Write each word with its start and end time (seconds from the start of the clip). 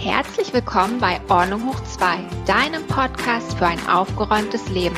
Herzlich 0.00 0.54
willkommen 0.54 1.00
bei 1.00 1.20
Ordnung 1.28 1.66
hoch 1.66 1.80
2, 1.82 2.18
deinem 2.46 2.86
Podcast 2.86 3.58
für 3.58 3.66
ein 3.66 3.84
aufgeräumtes 3.88 4.68
Leben. 4.68 4.94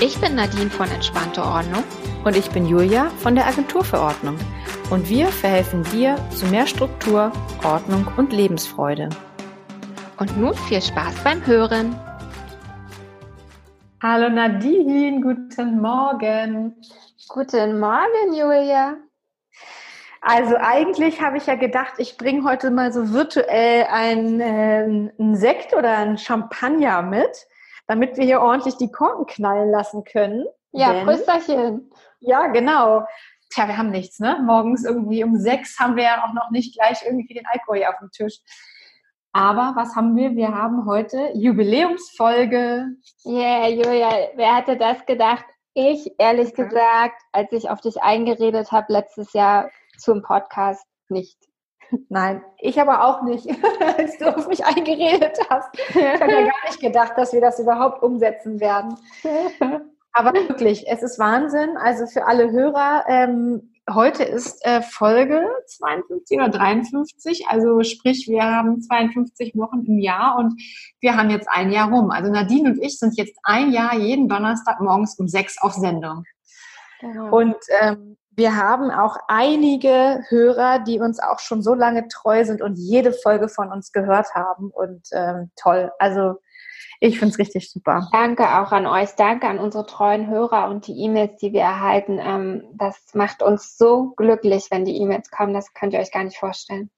Ich 0.00 0.20
bin 0.20 0.34
Nadine 0.34 0.68
von 0.68 0.90
Entspannte 0.90 1.44
Ordnung. 1.44 1.84
Und 2.24 2.36
ich 2.36 2.50
bin 2.50 2.66
Julia 2.66 3.08
von 3.18 3.36
der 3.36 3.46
Agentur 3.46 3.84
für 3.84 4.00
Ordnung. 4.00 4.36
Und 4.90 5.08
wir 5.08 5.28
verhelfen 5.28 5.84
dir 5.92 6.16
zu 6.30 6.46
mehr 6.46 6.66
Struktur, 6.66 7.30
Ordnung 7.62 8.04
und 8.16 8.32
Lebensfreude. 8.32 9.10
Und 10.18 10.36
nun 10.36 10.54
viel 10.54 10.82
Spaß 10.82 11.22
beim 11.22 11.46
Hören. 11.46 11.94
Hallo 14.02 14.28
Nadine, 14.28 15.20
guten 15.20 15.80
Morgen. 15.80 16.74
Guten 17.28 17.78
Morgen, 17.78 18.34
Julia. 18.34 18.96
Also 20.24 20.54
eigentlich 20.56 21.20
habe 21.20 21.36
ich 21.36 21.46
ja 21.46 21.56
gedacht, 21.56 21.94
ich 21.98 22.16
bringe 22.16 22.48
heute 22.48 22.70
mal 22.70 22.92
so 22.92 23.12
virtuell 23.12 23.86
einen, 23.90 24.40
äh, 24.40 25.12
einen 25.18 25.34
Sekt 25.34 25.74
oder 25.74 25.98
einen 25.98 26.16
Champagner 26.16 27.02
mit, 27.02 27.48
damit 27.88 28.16
wir 28.16 28.24
hier 28.24 28.40
ordentlich 28.40 28.76
die 28.76 28.92
Korken 28.92 29.26
knallen 29.26 29.70
lassen 29.72 30.04
können. 30.04 30.46
Ja, 30.70 30.92
Denn, 30.92 31.04
Prösterchen. 31.04 31.90
Ja, 32.20 32.46
genau. 32.46 33.04
Tja, 33.50 33.66
wir 33.66 33.76
haben 33.76 33.90
nichts, 33.90 34.20
ne? 34.20 34.38
Morgens 34.44 34.84
irgendwie 34.84 35.24
um 35.24 35.36
sechs 35.36 35.80
haben 35.80 35.96
wir 35.96 36.04
ja 36.04 36.24
auch 36.24 36.32
noch 36.34 36.50
nicht 36.50 36.78
gleich 36.78 37.04
irgendwie 37.04 37.34
den 37.34 37.46
Alkohol 37.46 37.78
hier 37.78 37.90
auf 37.90 37.98
dem 37.98 38.12
Tisch. 38.12 38.38
Aber 39.32 39.72
was 39.74 39.96
haben 39.96 40.14
wir? 40.14 40.36
Wir 40.36 40.54
haben 40.54 40.86
heute 40.86 41.30
Jubiläumsfolge. 41.34 42.86
Yeah, 43.26 43.66
Julia, 43.68 44.28
wer 44.36 44.56
hätte 44.56 44.76
das 44.76 45.04
gedacht? 45.04 45.44
Ich, 45.74 46.14
ehrlich 46.18 46.54
gesagt, 46.54 47.20
als 47.32 47.50
ich 47.50 47.70
auf 47.70 47.80
dich 47.80 48.02
eingeredet 48.02 48.70
habe 48.70 48.92
letztes 48.92 49.32
Jahr, 49.32 49.70
zum 50.02 50.22
Podcast 50.22 50.84
nicht. 51.08 51.38
Nein, 52.08 52.42
ich 52.58 52.80
aber 52.80 53.04
auch 53.04 53.22
nicht, 53.22 53.46
als 53.98 54.18
du 54.18 54.34
auf 54.34 54.48
mich 54.48 54.64
eingeredet 54.64 55.38
hast. 55.50 55.68
Ich 55.90 55.96
habe 55.96 56.32
ja 56.32 56.42
gar 56.42 56.66
nicht 56.66 56.80
gedacht, 56.80 57.12
dass 57.16 57.32
wir 57.32 57.40
das 57.40 57.58
überhaupt 57.58 58.02
umsetzen 58.02 58.60
werden. 58.60 58.96
Aber 60.12 60.32
wirklich, 60.34 60.84
es 60.88 61.02
ist 61.02 61.18
Wahnsinn. 61.18 61.76
Also 61.76 62.06
für 62.06 62.26
alle 62.26 62.50
Hörer, 62.50 63.04
ähm, 63.08 63.72
heute 63.90 64.24
ist 64.24 64.64
äh, 64.64 64.82
Folge 64.82 65.48
52 65.66 66.38
oder 66.38 66.48
53. 66.48 67.46
Also 67.48 67.82
sprich, 67.82 68.26
wir 68.28 68.42
haben 68.42 68.80
52 68.80 69.56
Wochen 69.56 69.84
im 69.86 69.98
Jahr 69.98 70.38
und 70.38 70.54
wir 71.00 71.16
haben 71.16 71.30
jetzt 71.30 71.48
ein 71.50 71.72
Jahr 71.72 71.90
rum. 71.90 72.10
Also 72.10 72.30
Nadine 72.30 72.70
und 72.70 72.82
ich 72.82 72.98
sind 72.98 73.16
jetzt 73.16 73.38
ein 73.42 73.72
Jahr 73.72 73.94
jeden 73.96 74.28
Donnerstag 74.28 74.80
morgens 74.80 75.18
um 75.18 75.28
sechs 75.28 75.60
auf 75.60 75.72
Sendung. 75.72 76.24
Genau. 77.00 77.36
Und 77.36 77.56
ähm, 77.80 78.16
wir 78.34 78.56
haben 78.56 78.90
auch 78.90 79.16
einige 79.28 80.24
Hörer, 80.28 80.78
die 80.80 81.00
uns 81.00 81.20
auch 81.20 81.38
schon 81.38 81.62
so 81.62 81.74
lange 81.74 82.08
treu 82.08 82.44
sind 82.44 82.62
und 82.62 82.76
jede 82.76 83.12
Folge 83.12 83.48
von 83.48 83.70
uns 83.70 83.92
gehört 83.92 84.34
haben. 84.34 84.70
Und 84.70 85.08
ähm, 85.12 85.50
toll. 85.56 85.90
Also 85.98 86.36
ich 87.00 87.18
finde 87.18 87.32
es 87.32 87.38
richtig 87.38 87.70
super. 87.70 88.08
Danke 88.12 88.44
auch 88.44 88.72
an 88.72 88.86
euch. 88.86 89.10
Danke 89.16 89.48
an 89.48 89.58
unsere 89.58 89.86
treuen 89.86 90.28
Hörer 90.28 90.68
und 90.68 90.86
die 90.86 90.98
E-Mails, 91.00 91.36
die 91.40 91.52
wir 91.52 91.62
erhalten. 91.62 92.18
Ähm, 92.20 92.64
das 92.74 92.96
macht 93.14 93.42
uns 93.42 93.76
so 93.76 94.12
glücklich, 94.16 94.68
wenn 94.70 94.84
die 94.84 94.96
E-Mails 94.98 95.30
kommen. 95.30 95.52
Das 95.52 95.74
könnt 95.74 95.92
ihr 95.92 96.00
euch 96.00 96.12
gar 96.12 96.24
nicht 96.24 96.38
vorstellen. 96.38 96.90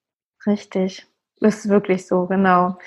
Richtig. 0.47 1.07
Ist 1.41 1.69
wirklich 1.69 2.07
so, 2.07 2.27
genau. 2.27 2.79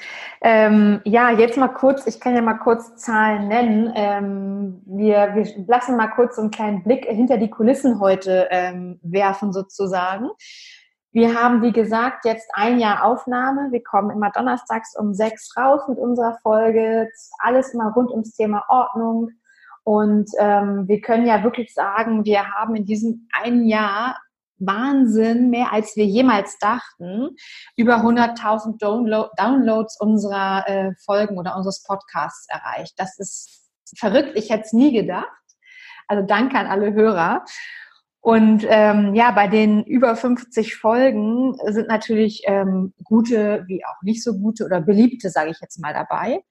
Ähm, 0.41 1.01
ja, 1.03 1.31
jetzt 1.31 1.57
mal 1.57 1.67
kurz, 1.67 2.07
ich 2.07 2.19
kann 2.19 2.33
ja 2.33 2.41
mal 2.41 2.55
kurz 2.55 2.95
Zahlen 2.95 3.49
nennen. 3.49 3.91
Ähm, 3.95 4.81
wir, 4.85 5.35
wir 5.35 5.65
lassen 5.67 5.97
mal 5.97 6.07
kurz 6.07 6.37
so 6.37 6.41
einen 6.41 6.51
kleinen 6.51 6.83
Blick 6.83 7.05
hinter 7.05 7.37
die 7.37 7.49
Kulissen 7.49 7.99
heute 7.99 8.47
ähm, 8.49 8.99
werfen 9.03 9.51
sozusagen. 9.51 10.29
Wir 11.11 11.33
haben, 11.33 11.61
wie 11.61 11.71
gesagt, 11.71 12.25
jetzt 12.25 12.49
ein 12.53 12.79
Jahr 12.79 13.03
Aufnahme. 13.03 13.71
Wir 13.71 13.83
kommen 13.83 14.11
immer 14.11 14.31
donnerstags 14.31 14.95
um 14.97 15.13
sechs 15.13 15.55
raus 15.57 15.81
mit 15.87 15.97
unserer 15.97 16.37
Folge. 16.41 17.09
Alles 17.39 17.73
immer 17.73 17.91
rund 17.93 18.11
ums 18.11 18.33
Thema 18.33 18.63
Ordnung. 18.69 19.31
Und 19.83 20.30
ähm, 20.37 20.87
wir 20.87 21.02
können 21.02 21.25
ja 21.25 21.43
wirklich 21.43 21.73
sagen, 21.73 22.25
wir 22.25 22.52
haben 22.52 22.75
in 22.75 22.86
diesem 22.86 23.27
einen 23.31 23.65
Jahr 23.65 24.17
Wahnsinn, 24.59 25.49
mehr 25.49 25.73
als 25.73 25.95
wir 25.95 26.05
jemals 26.05 26.57
dachten, 26.59 27.35
über 27.75 27.97
100.000 27.97 28.77
Download, 28.79 29.29
Downloads 29.37 29.99
unserer 29.99 30.67
äh, 30.67 30.91
Folgen 31.05 31.37
oder 31.37 31.55
unseres 31.55 31.83
Podcasts 31.83 32.47
erreicht. 32.49 32.93
Das 32.97 33.17
ist 33.19 33.69
verrückt, 33.95 34.31
ich 34.35 34.49
hätte 34.49 34.63
es 34.65 34.73
nie 34.73 34.93
gedacht. 34.93 35.27
Also 36.07 36.25
danke 36.25 36.57
an 36.57 36.67
alle 36.67 36.93
Hörer. 36.93 37.43
Und 38.21 38.65
ähm, 38.67 39.15
ja, 39.15 39.31
bei 39.31 39.47
den 39.47 39.83
über 39.83 40.15
50 40.15 40.75
Folgen 40.75 41.55
sind 41.67 41.87
natürlich 41.87 42.41
ähm, 42.45 42.93
gute 43.03 43.63
wie 43.67 43.85
auch 43.85 44.01
nicht 44.01 44.23
so 44.23 44.37
gute 44.37 44.65
oder 44.65 44.81
beliebte, 44.81 45.29
sage 45.29 45.51
ich 45.51 45.61
jetzt 45.61 45.79
mal, 45.79 45.93
dabei. 45.93 46.41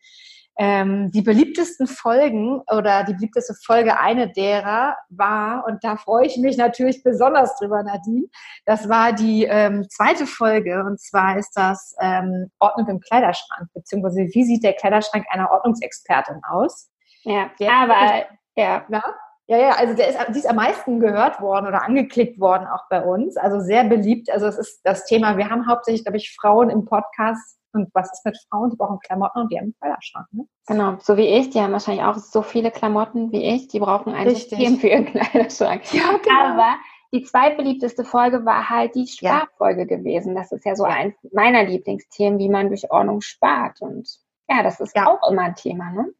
Ähm, 0.59 1.11
die 1.11 1.23
beliebtesten 1.23 1.87
Folgen 1.87 2.63
oder 2.73 3.05
die 3.05 3.13
beliebteste 3.13 3.55
Folge, 3.55 4.01
eine 4.01 4.33
derer 4.33 4.97
war, 5.11 5.67
und 5.67 5.85
da 5.85 5.97
freue 5.97 6.27
ich 6.27 6.37
mich 6.39 6.57
natürlich 6.57 7.03
besonders 7.03 7.57
drüber, 7.59 7.83
Nadine, 7.83 8.27
das 8.65 8.89
war 8.89 9.13
die 9.13 9.45
ähm, 9.45 9.87
zweite 9.91 10.27
Folge 10.27 10.83
und 10.85 10.99
zwar 11.01 11.37
ist 11.39 11.53
das 11.55 11.95
ähm, 12.01 12.51
Ordnung 12.59 12.89
im 12.89 13.01
Kleiderschrank, 13.01 13.69
beziehungsweise 13.75 14.29
wie 14.33 14.45
sieht 14.45 14.65
der 14.65 14.73
Kleiderschrank 14.73 15.27
einer 15.31 15.51
Ordnungsexpertin 15.51 16.41
aus? 16.49 16.91
Ja, 17.23 17.51
der 17.61 17.73
aber, 17.73 18.27
ja. 18.57 18.85
Na? 18.89 19.03
Ja, 19.49 19.59
ja, 19.59 19.71
also 19.77 19.95
der 19.95 20.09
ist, 20.09 20.19
die 20.35 20.39
ist 20.39 20.49
am 20.49 20.57
meisten 20.57 20.99
gehört 20.99 21.41
worden 21.41 21.67
oder 21.67 21.85
angeklickt 21.85 22.41
worden 22.41 22.67
auch 22.67 22.89
bei 22.91 23.03
uns. 23.05 23.37
Also 23.37 23.61
sehr 23.61 23.85
beliebt. 23.85 24.29
Also 24.31 24.47
es 24.47 24.59
ist 24.59 24.81
das 24.85 25.05
Thema, 25.05 25.37
wir 25.37 25.49
haben 25.49 25.69
hauptsächlich, 25.69 26.05
glaube 26.05 26.17
ich, 26.17 26.35
Frauen 26.35 26.69
im 26.69 26.85
Podcast 26.85 27.57
und 27.73 27.91
was 27.95 28.13
ist 28.13 28.25
mit 28.25 28.37
Frauen? 28.51 28.71
Die 28.71 28.77
brauchen 28.77 28.99
Klamotten 28.99 29.43
und 29.43 29.53
die 29.53 29.59
haben 29.59 29.65
einen 29.65 29.75
Kleiderschrank. 29.81 30.27
Ne? 30.33 30.47
Genau, 30.67 30.97
so 30.99 31.17
wie 31.17 31.27
ich. 31.27 31.51
Die 31.51 31.61
haben 31.61 31.73
wahrscheinlich 31.73 32.05
auch 32.05 32.17
so 32.17 32.43
viele 32.43 32.71
Klamotten 32.71 33.31
wie 33.31 33.45
ich. 33.55 33.69
Die 33.69 33.79
brauchen 33.79 34.15
ein 34.15 34.27
Richtig. 34.27 34.59
System 34.59 34.79
für 34.79 34.89
ihren 34.89 35.07
Kleiderschrank. 35.07 35.83
Ja, 35.93 36.17
genau. 36.23 36.55
Aber 36.55 36.77
die 37.13 37.23
zweitbeliebteste 37.23 38.05
Folge 38.05 38.45
war 38.45 38.69
halt 38.69 38.95
die 38.95 39.07
Sparfolge 39.07 39.83
ja. 39.83 39.97
gewesen. 39.97 40.35
Das 40.35 40.51
ist 40.51 40.65
ja 40.65 40.75
so 40.75 40.85
eins 40.85 41.15
meiner 41.33 41.65
Lieblingsthemen, 41.65 42.39
wie 42.39 42.49
man 42.49 42.69
durch 42.69 42.91
Ordnung 42.91 43.21
spart. 43.21 43.81
Und 43.81 44.09
ja, 44.49 44.63
das 44.63 44.81
ist 44.81 44.97
ja. 44.97 45.07
auch 45.07 45.31
immer 45.31 45.43
ein 45.43 45.55
Thema, 45.55 45.91
ne? 45.91 46.13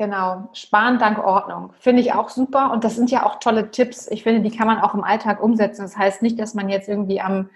Genau, 0.00 0.48
sparen 0.54 0.98
dank 0.98 1.18
Ordnung. 1.18 1.74
Finde 1.78 2.00
ich 2.00 2.14
auch 2.14 2.30
super. 2.30 2.72
Und 2.72 2.84
das 2.84 2.96
sind 2.96 3.10
ja 3.10 3.26
auch 3.26 3.38
tolle 3.38 3.70
Tipps. 3.70 4.10
Ich 4.10 4.22
finde, 4.22 4.40
die 4.40 4.56
kann 4.56 4.66
man 4.66 4.78
auch 4.78 4.94
im 4.94 5.04
Alltag 5.04 5.42
umsetzen. 5.42 5.82
Das 5.82 5.94
heißt 5.94 6.22
nicht, 6.22 6.40
dass 6.40 6.54
man 6.54 6.70
jetzt 6.70 6.88
irgendwie 6.88 7.20
am 7.20 7.50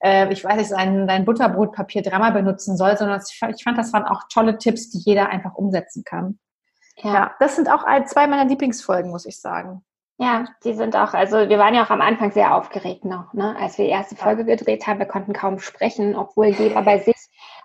äh, 0.00 0.32
ich 0.32 0.44
weiß 0.44 0.58
nicht, 0.58 0.68
sein, 0.68 1.08
dein 1.08 1.24
Butterbrotpapier 1.24 2.02
dreimal 2.02 2.30
benutzen 2.30 2.76
soll, 2.76 2.96
sondern 2.96 3.20
ich 3.28 3.36
fand, 3.36 3.56
ich 3.56 3.64
fand, 3.64 3.78
das 3.78 3.92
waren 3.92 4.04
auch 4.04 4.22
tolle 4.32 4.58
Tipps, 4.58 4.90
die 4.90 4.98
jeder 4.98 5.30
einfach 5.30 5.54
umsetzen 5.54 6.04
kann. 6.04 6.38
Ja, 6.98 7.12
ja 7.12 7.34
das 7.40 7.56
sind 7.56 7.68
auch 7.68 7.84
zwei 8.04 8.28
meiner 8.28 8.44
Lieblingsfolgen, 8.44 9.10
muss 9.10 9.26
ich 9.26 9.40
sagen. 9.40 9.84
Ja, 10.18 10.44
die 10.62 10.74
sind 10.74 10.94
auch, 10.94 11.14
also 11.14 11.48
wir 11.48 11.58
waren 11.58 11.74
ja 11.74 11.84
auch 11.84 11.90
am 11.90 12.00
Anfang 12.00 12.30
sehr 12.30 12.54
aufgeregt 12.54 13.04
noch, 13.04 13.32
ne? 13.32 13.56
als 13.58 13.76
wir 13.76 13.86
die 13.86 13.90
erste 13.90 14.14
Folge 14.14 14.44
gedreht 14.44 14.86
haben. 14.86 15.00
Wir 15.00 15.06
konnten 15.06 15.32
kaum 15.32 15.58
sprechen, 15.58 16.14
obwohl 16.14 16.46
jeder 16.46 16.82
bei 16.82 16.98
sich 16.98 17.16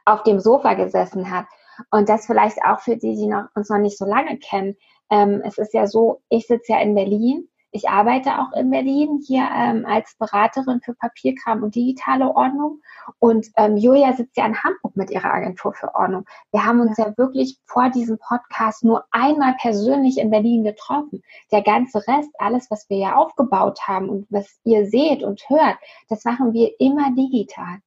auf 0.06 0.24
dem 0.24 0.40
Sofa 0.40 0.74
gesessen 0.74 1.30
hat. 1.30 1.46
Und 1.92 2.10
das 2.10 2.26
vielleicht 2.26 2.58
auch 2.66 2.80
für 2.80 2.98
die, 2.98 3.16
die 3.16 3.28
noch, 3.28 3.46
uns 3.56 3.70
noch 3.70 3.78
nicht 3.78 3.98
so 3.98 4.06
lange 4.06 4.38
kennen. 4.38 4.76
Ähm, 5.10 5.42
es 5.46 5.58
ist 5.58 5.74
ja 5.74 5.88
so, 5.88 6.22
ich 6.30 6.48
sitze 6.48 6.74
ja 6.74 6.80
in 6.80 6.96
Berlin 6.96 7.48
ich 7.72 7.90
arbeite 7.90 8.40
auch 8.40 8.54
in 8.58 8.70
Berlin 8.70 9.22
hier 9.26 9.48
ähm, 9.54 9.86
als 9.86 10.16
Beraterin 10.18 10.82
für 10.82 10.94
Papierkram 10.96 11.64
und 11.64 11.76
digitale 11.76 12.34
Ordnung. 12.34 12.82
Und 13.20 13.48
ähm, 13.58 13.78
Julia 13.78 14.14
sitzt 14.14 14.38
ja 14.38 14.46
in 14.46 14.64
Hamburg 14.64 14.96
mit 14.96 15.12
ihrer 15.12 15.34
Agentur 15.34 15.74
für 15.74 15.94
Ordnung. 15.94 16.26
Wir 16.52 16.66
haben 16.66 16.80
uns 16.80 16.98
ja. 16.98 17.16
wirklich 17.18 17.60
vor 17.66 17.90
diesem 17.90 18.18
Podcast 18.20 18.84
nur 18.84 19.06
einmal 19.12 19.56
persönlich 19.62 20.18
in 20.18 20.32
Berlin 20.32 20.64
getroffen. 20.64 21.22
Der 21.52 21.62
ganze 21.62 22.00
Rest, 22.08 22.30
alles, 22.40 22.72
was 22.72 22.90
wir 22.90 22.98
ja 22.98 23.16
aufgebaut 23.16 23.80
haben 23.86 24.10
und 24.10 24.28
was 24.30 24.60
ihr 24.64 24.88
seht 24.88 25.24
und 25.24 25.48
hört, 25.50 25.78
das 26.10 26.24
machen 26.24 26.54
wir 26.54 26.72
immer 26.80 27.14
digital. 27.16 27.80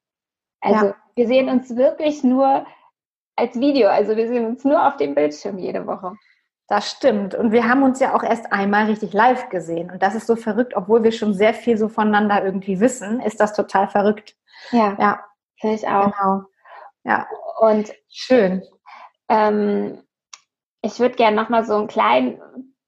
Also 0.61 0.87
ja. 0.87 0.97
wir 1.17 1.27
sehen 1.27 1.49
uns 1.49 1.75
wirklich 1.75 2.23
nur 2.23 2.67
als 3.41 3.59
Video. 3.59 3.89
Also 3.89 4.17
wir 4.17 4.29
sehen 4.29 4.47
uns 4.47 4.65
nur 4.65 4.87
auf 4.87 4.97
dem 4.97 5.15
Bildschirm 5.15 5.59
jede 5.59 5.87
Woche. 5.87 6.13
Das 6.69 6.89
stimmt. 6.89 7.35
Und 7.35 7.51
wir 7.51 7.69
haben 7.69 7.83
uns 7.83 7.99
ja 7.99 8.15
auch 8.15 8.23
erst 8.23 8.53
einmal 8.53 8.85
richtig 8.85 9.13
live 9.13 9.49
gesehen. 9.49 9.91
Und 9.91 10.03
das 10.03 10.15
ist 10.15 10.29
so 10.29 10.37
verrückt, 10.37 10.77
obwohl 10.77 11.03
wir 11.03 11.11
schon 11.11 11.35
sehr 11.35 11.53
viel 11.53 11.77
so 11.77 11.89
voneinander 11.89 12.45
irgendwie 12.45 12.79
wissen, 12.79 13.21
ist 13.21 13.41
das 13.41 13.55
total 13.55 13.89
verrückt. 13.89 14.37
Ja, 14.71 14.97
ja. 15.01 15.25
finde 15.61 15.77
ich 15.77 15.89
auch. 15.89 16.05
Genau. 16.05 16.43
Ja. 17.03 17.27
Und 17.61 17.93
schön. 18.09 18.63
Ähm, 19.29 20.03
ich 20.83 21.01
würde 21.01 21.17
gerne 21.17 21.37
nochmal 21.37 21.65
so 21.65 21.75
einen 21.75 21.89
kleinen 21.89 22.41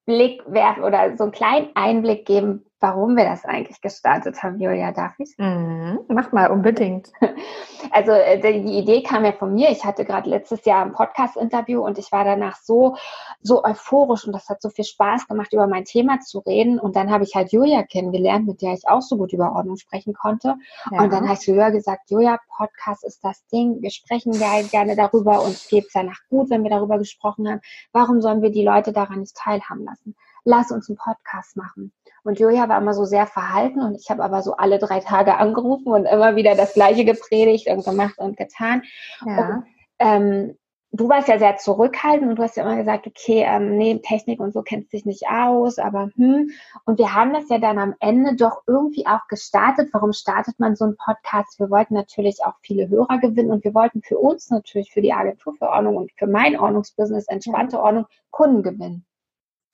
Blick 0.06 0.42
werfen 0.46 0.84
oder 0.84 1.16
so 1.16 1.24
einen 1.24 1.32
kleinen 1.32 1.70
Einblick 1.74 2.24
geben, 2.26 2.64
warum 2.82 3.16
wir 3.16 3.24
das 3.24 3.44
eigentlich 3.44 3.80
gestartet 3.80 4.42
haben, 4.42 4.58
Julia, 4.58 4.90
darf 4.90 5.14
ich? 5.18 5.38
Mhm, 5.38 6.00
mach 6.08 6.32
mal, 6.32 6.50
unbedingt. 6.50 7.12
also 7.92 8.10
äh, 8.10 8.40
die 8.40 8.76
Idee 8.76 9.04
kam 9.04 9.24
ja 9.24 9.30
von 9.30 9.54
mir. 9.54 9.70
Ich 9.70 9.84
hatte 9.84 10.04
gerade 10.04 10.28
letztes 10.28 10.64
Jahr 10.64 10.84
ein 10.84 10.92
Podcast-Interview 10.92 11.80
und 11.80 11.96
ich 11.96 12.10
war 12.10 12.24
danach 12.24 12.56
so, 12.56 12.96
so 13.40 13.62
euphorisch 13.62 14.26
und 14.26 14.32
das 14.32 14.48
hat 14.48 14.60
so 14.60 14.68
viel 14.68 14.84
Spaß 14.84 15.28
gemacht, 15.28 15.52
über 15.52 15.68
mein 15.68 15.84
Thema 15.84 16.18
zu 16.18 16.40
reden. 16.40 16.80
Und 16.80 16.96
dann 16.96 17.12
habe 17.12 17.22
ich 17.22 17.36
halt 17.36 17.52
Julia 17.52 17.84
kennengelernt, 17.84 18.48
mit 18.48 18.62
der 18.62 18.72
ich 18.72 18.88
auch 18.88 19.00
so 19.00 19.16
gut 19.16 19.32
über 19.32 19.52
Ordnung 19.52 19.76
sprechen 19.76 20.12
konnte. 20.12 20.56
Ja. 20.90 21.02
Und 21.02 21.12
dann 21.12 21.28
habe 21.28 21.38
ich 21.40 21.46
Julia 21.46 21.70
gesagt, 21.70 22.10
Julia, 22.10 22.40
Podcast 22.56 23.04
ist 23.04 23.22
das 23.22 23.46
Ding. 23.46 23.80
Wir 23.80 23.90
sprechen 23.90 24.32
gerne 24.32 24.96
darüber 24.96 25.42
und 25.44 25.52
es 25.52 25.68
geht 25.68 25.86
danach 25.94 26.18
gut, 26.28 26.50
wenn 26.50 26.64
wir 26.64 26.70
darüber 26.70 26.98
gesprochen 26.98 27.48
haben. 27.48 27.60
Warum 27.92 28.20
sollen 28.20 28.42
wir 28.42 28.50
die 28.50 28.64
Leute 28.64 28.92
daran 28.92 29.20
nicht 29.20 29.36
teilhaben 29.36 29.84
lassen? 29.84 30.16
Lass 30.44 30.70
uns 30.70 30.88
einen 30.88 30.98
Podcast 30.98 31.56
machen. 31.56 31.92
Und 32.24 32.38
Julia 32.38 32.68
war 32.68 32.78
immer 32.78 32.94
so 32.94 33.04
sehr 33.04 33.26
verhalten 33.26 33.80
und 33.82 33.96
ich 33.96 34.10
habe 34.10 34.22
aber 34.22 34.42
so 34.42 34.56
alle 34.56 34.78
drei 34.78 35.00
Tage 35.00 35.36
angerufen 35.36 35.92
und 35.92 36.06
immer 36.06 36.36
wieder 36.36 36.54
das 36.54 36.74
Gleiche 36.74 37.04
gepredigt 37.04 37.68
und 37.68 37.84
gemacht 37.84 38.18
und 38.18 38.36
getan. 38.36 38.82
Ja. 39.24 39.48
Und, 39.48 39.64
ähm, 39.98 40.58
du 40.92 41.08
warst 41.08 41.28
ja 41.28 41.38
sehr 41.38 41.56
zurückhaltend 41.56 42.30
und 42.30 42.38
du 42.38 42.42
hast 42.42 42.56
ja 42.56 42.64
immer 42.64 42.76
gesagt, 42.76 43.06
okay, 43.06 43.44
ähm, 43.46 43.76
nee, 43.76 43.98
Technik 43.98 44.40
und 44.40 44.52
so 44.52 44.62
kennst 44.62 44.92
dich 44.92 45.04
nicht 45.04 45.24
aus, 45.28 45.78
aber 45.78 46.10
hm. 46.16 46.50
Und 46.84 46.98
wir 46.98 47.14
haben 47.14 47.32
das 47.32 47.48
ja 47.48 47.58
dann 47.58 47.78
am 47.78 47.94
Ende 47.98 48.36
doch 48.36 48.62
irgendwie 48.66 49.06
auch 49.06 49.26
gestartet. 49.28 49.88
Warum 49.92 50.12
startet 50.12 50.60
man 50.60 50.76
so 50.76 50.84
einen 50.84 50.96
Podcast? 50.96 51.58
Wir 51.58 51.70
wollten 51.70 51.94
natürlich 51.94 52.44
auch 52.44 52.54
viele 52.60 52.88
Hörer 52.88 53.18
gewinnen 53.18 53.50
und 53.50 53.64
wir 53.64 53.74
wollten 53.74 54.02
für 54.02 54.18
uns 54.18 54.50
natürlich, 54.50 54.92
für 54.92 55.02
die 55.02 55.12
Agentur 55.12 55.54
für 55.54 55.68
Ordnung 55.68 55.96
und 55.96 56.12
für 56.16 56.26
mein 56.26 56.58
Ordnungsbusiness, 56.58 57.26
entspannte 57.26 57.80
Ordnung, 57.80 58.06
Kunden 58.30 58.62
gewinnen. 58.62 59.06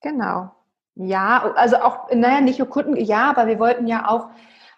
Genau. 0.01 0.53
Ja, 1.01 1.53
also 1.55 1.77
auch, 1.77 2.11
naja, 2.13 2.41
nicht 2.41 2.59
nur 2.59 2.69
Kunden, 2.69 2.97
ja, 2.97 3.31
aber 3.31 3.47
wir 3.47 3.61
wollten 3.61 3.87
ja 3.87 4.09
auch 4.09 4.31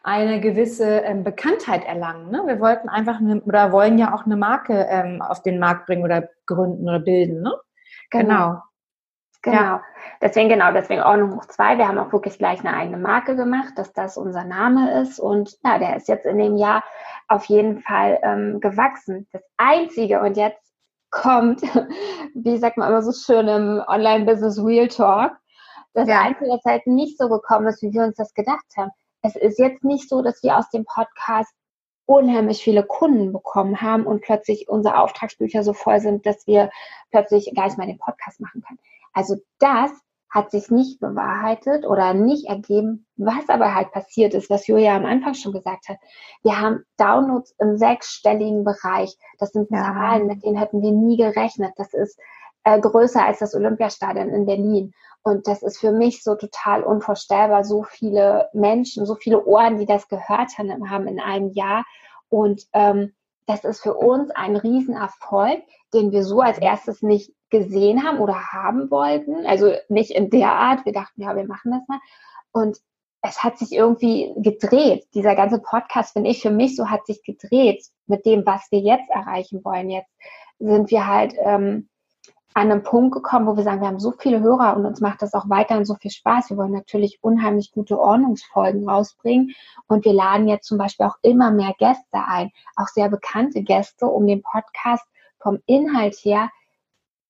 eine 0.03 0.41
gewisse 0.41 1.01
ähm, 1.01 1.25
Bekanntheit 1.25 1.85
erlangen. 1.87 2.31
Ne? 2.31 2.43
Wir 2.47 2.61
wollten 2.61 2.91
einfach 2.91 3.21
eine, 3.21 3.41
oder 3.41 3.73
wollen 3.73 3.99
ja 3.99 4.15
auch 4.15 4.27
eine 4.27 4.37
Marke 4.37 4.87
ähm, 4.91 5.23
auf 5.23 5.43
den 5.43 5.59
Markt 5.59 5.87
bringen 5.87 6.05
oder 6.05 6.29
gründen 6.47 6.87
oder 6.87 6.99
bilden. 6.99 7.41
Ne? 7.41 7.55
Genau. 8.11 8.29
Genau. 8.33 8.63
genau. 9.43 9.57
Ja. 9.57 9.83
Deswegen, 10.21 10.51
genau, 10.51 10.73
deswegen 10.73 11.01
Ordnung 11.01 11.37
hoch 11.37 11.47
zwei. 11.47 11.79
Wir 11.79 11.89
haben 11.89 11.99
auch 11.99 12.13
wirklich 12.13 12.37
gleich 12.37 12.61
eine 12.61 12.77
eigene 12.77 12.99
Marke 12.99 13.35
gemacht, 13.35 13.73
dass 13.77 13.95
das 13.95 14.19
unser 14.19 14.45
Name 14.45 15.01
ist. 15.01 15.19
Und 15.19 15.57
ja, 15.65 15.79
der 15.79 15.97
ist 15.97 16.09
jetzt 16.09 16.27
in 16.27 16.37
dem 16.37 16.59
Jahr 16.59 16.85
auf 17.29 17.47
jeden 17.47 17.81
Fall 17.81 18.19
ähm, 18.23 18.61
gewachsen. 18.61 19.27
Das 19.33 19.43
Einzige, 19.57 20.21
und 20.21 20.37
jetzt 20.37 20.71
kommt, 21.11 21.63
wie 22.35 22.59
sagt 22.59 22.77
man 22.77 22.89
immer 22.89 23.03
so 23.03 23.13
schön 23.13 23.49
im 23.49 23.83
Online-Business 23.87 24.63
Real 24.63 24.89
Talk, 24.89 25.33
das 25.93 26.09
ja. 26.09 26.23
Einzige, 26.23 26.51
was 26.51 26.65
halt 26.65 26.87
nicht 26.87 27.19
so 27.19 27.29
gekommen 27.29 27.67
ist, 27.67 27.83
wie 27.83 27.93
wir 27.93 28.03
uns 28.03 28.17
das 28.17 28.35
gedacht 28.35 28.67
haben. 28.77 28.91
Es 29.23 29.37
ist 29.37 29.59
jetzt 29.59 29.85
nicht 29.85 30.09
so, 30.09 30.23
dass 30.23 30.43
wir 30.43 30.57
aus 30.57 30.71
dem 30.71 30.85
Podcast 30.85 31.53
unheimlich 32.07 32.63
viele 32.63 32.85
Kunden 32.85 33.33
bekommen 33.33 33.81
haben 33.81 34.05
und 34.05 34.23
plötzlich 34.23 34.69
unsere 34.69 34.99
Auftragsbücher 34.99 35.63
so 35.63 35.73
voll 35.73 36.01
sind, 36.01 36.27
dass 36.27 36.47
wir 36.47 36.71
plötzlich 37.11 37.53
gar 37.55 37.67
nicht 37.67 37.79
mehr 37.79 37.87
den 37.87 37.99
Podcast 37.99 38.41
machen 38.41 38.63
können. 38.63 38.81
Also 39.13 39.37
das 39.59 39.93
hat 40.31 40.51
sich 40.51 40.71
nicht 40.71 41.01
bewahrheitet 41.01 41.85
oder 41.85 42.15
nicht 42.15 42.47
ergeben. 42.47 43.07
Was 43.17 43.49
aber 43.49 43.75
halt 43.75 43.91
passiert 43.93 44.33
ist, 44.35 44.49
was 44.49 44.67
Julia 44.67 44.97
am 44.97 45.05
Anfang 45.05 45.35
schon 45.35 45.53
gesagt 45.53 45.89
hat, 45.89 45.99
wir 46.43 46.61
haben 46.61 46.85
Downloads 46.97 47.55
im 47.59 47.77
sechsstelligen 47.77 48.65
Bereich. 48.65 49.17
Das 49.39 49.51
sind 49.51 49.71
ja. 49.71 49.83
Zahlen, 49.83 50.27
mit 50.27 50.45
denen 50.45 50.57
hätten 50.57 50.83
wir 50.83 50.93
nie 50.93 51.17
gerechnet. 51.17 51.73
Das 51.77 51.93
ist 51.95 52.19
äh, 52.65 52.81
größer 52.81 53.25
als 53.25 53.41
das 53.41 53.55
Olympiastadion 53.55 54.29
in 54.31 54.47
Berlin. 54.47 54.95
Und 55.23 55.47
das 55.47 55.63
ist 55.63 55.79
für 55.79 55.93
mich 55.93 56.23
so 56.23 56.35
total 56.35 56.83
unvorstellbar, 56.83 57.65
so 57.65 57.83
viele 57.83 58.49
Menschen, 58.53 59.05
so 59.05 59.15
viele 59.15 59.45
Ohren, 59.45 59.79
die 59.79 59.87
das 59.87 60.09
gehört 60.09 60.57
haben 60.59 61.07
in 61.07 61.21
einem 61.21 61.51
Jahr. 61.51 61.85
Und 62.29 62.67
ähm, 62.73 63.13
das 63.47 63.65
ist 63.65 63.83
für 63.83 63.95
uns 63.95 64.31
ein 64.31 64.57
Riesenerfolg, 64.57 65.63
den 65.93 66.13
wir 66.13 66.25
so 66.25 66.41
als 66.41 66.59
erstes 66.59 67.03
nicht 67.03 67.33
gesehen 67.51 68.05
haben 68.05 68.21
oder 68.21 68.53
haben 68.53 68.91
wollten. 68.91 69.45
Also 69.47 69.75
nicht 69.89 70.13
in 70.13 70.31
der 70.31 70.53
Art. 70.53 70.87
Wir 70.87 70.93
dachten, 70.93 71.21
ja, 71.21 71.37
wir 71.37 71.47
machen 71.47 71.73
das 71.73 71.87
mal. 71.89 72.01
Und 72.53 72.79
es 73.23 73.43
hat 73.43 73.59
sich 73.59 73.73
irgendwie 73.73 74.33
gedreht. 74.37 75.07
Dieser 75.15 75.35
ganze 75.35 75.59
Podcast, 75.59 76.15
finde 76.15 76.31
ich, 76.31 76.41
für 76.41 76.51
mich 76.51 76.77
so 76.77 76.89
hat 76.89 77.05
sich 77.07 77.23
gedreht 77.23 77.85
mit 78.07 78.25
dem, 78.25 78.47
was 78.47 78.67
wir 78.71 78.79
jetzt 78.79 79.11
erreichen 79.11 79.63
wollen. 79.65 79.91
Jetzt 79.91 80.11
sind 80.59 80.91
wir 80.91 81.07
halt 81.07 81.35
ähm, 81.39 81.89
an 82.55 82.71
einem 82.71 82.83
Punkt 82.83 83.15
gekommen, 83.15 83.47
wo 83.47 83.57
wir 83.57 83.63
sagen, 83.63 83.81
wir 83.81 83.89
haben 83.89 84.01
so 84.01 84.13
viele 84.13 84.41
Hörer 84.41 84.77
und 84.77 84.85
uns 84.85 85.01
macht 85.01 85.23
das 85.23 85.35
auch 85.35 85.49
weiterhin 85.49 85.85
so 85.85 85.95
viel 85.95 86.11
Spaß. 86.11 86.51
Wir 86.51 86.57
wollen 86.57 86.73
natürlich 86.73 87.19
unheimlich 87.23 87.71
gute 87.71 87.99
Ordnungsfolgen 87.99 88.89
rausbringen 88.89 89.55
und 89.87 90.05
wir 90.05 90.13
laden 90.13 90.49
jetzt 90.49 90.67
zum 90.67 90.77
Beispiel 90.77 91.07
auch 91.07 91.17
immer 91.23 91.53
mehr 91.53 91.75
Gäste 91.79 92.25
ein, 92.27 92.51
auch 92.77 92.89
sehr 92.89 93.09
bekannte 93.09 93.63
Gäste, 93.63 94.07
um 94.07 94.27
den 94.27 94.43
Podcast 94.43 95.05
vom 95.39 95.61
Inhalt 95.67 96.17
her 96.17 96.51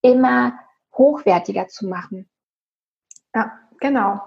immer 0.01 0.55
hochwertiger 0.97 1.69
zu 1.69 1.87
machen. 1.87 2.29
Ja, 3.35 3.53
genau, 3.79 4.23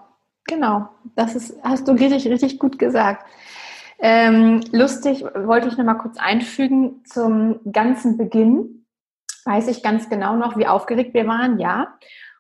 genau. 0.45 0.89
Das 1.15 1.35
ist, 1.35 1.55
hast 1.63 1.87
du 1.87 1.93
richtig, 1.93 2.27
richtig 2.27 2.59
gut 2.59 2.77
gesagt. 2.77 3.25
Ähm, 3.99 4.61
lustig 4.71 5.23
wollte 5.23 5.69
ich 5.69 5.77
noch 5.77 5.85
mal 5.85 5.93
kurz 5.95 6.17
einfügen 6.17 7.03
zum 7.05 7.59
ganzen 7.71 8.17
Beginn 8.17 8.82
weiß 9.45 9.67
ich 9.67 9.83
ganz 9.83 10.09
genau 10.09 10.35
noch, 10.35 10.57
wie 10.57 10.67
aufgeregt 10.67 11.13
wir 11.13 11.27
waren, 11.27 11.59
ja. 11.59 11.95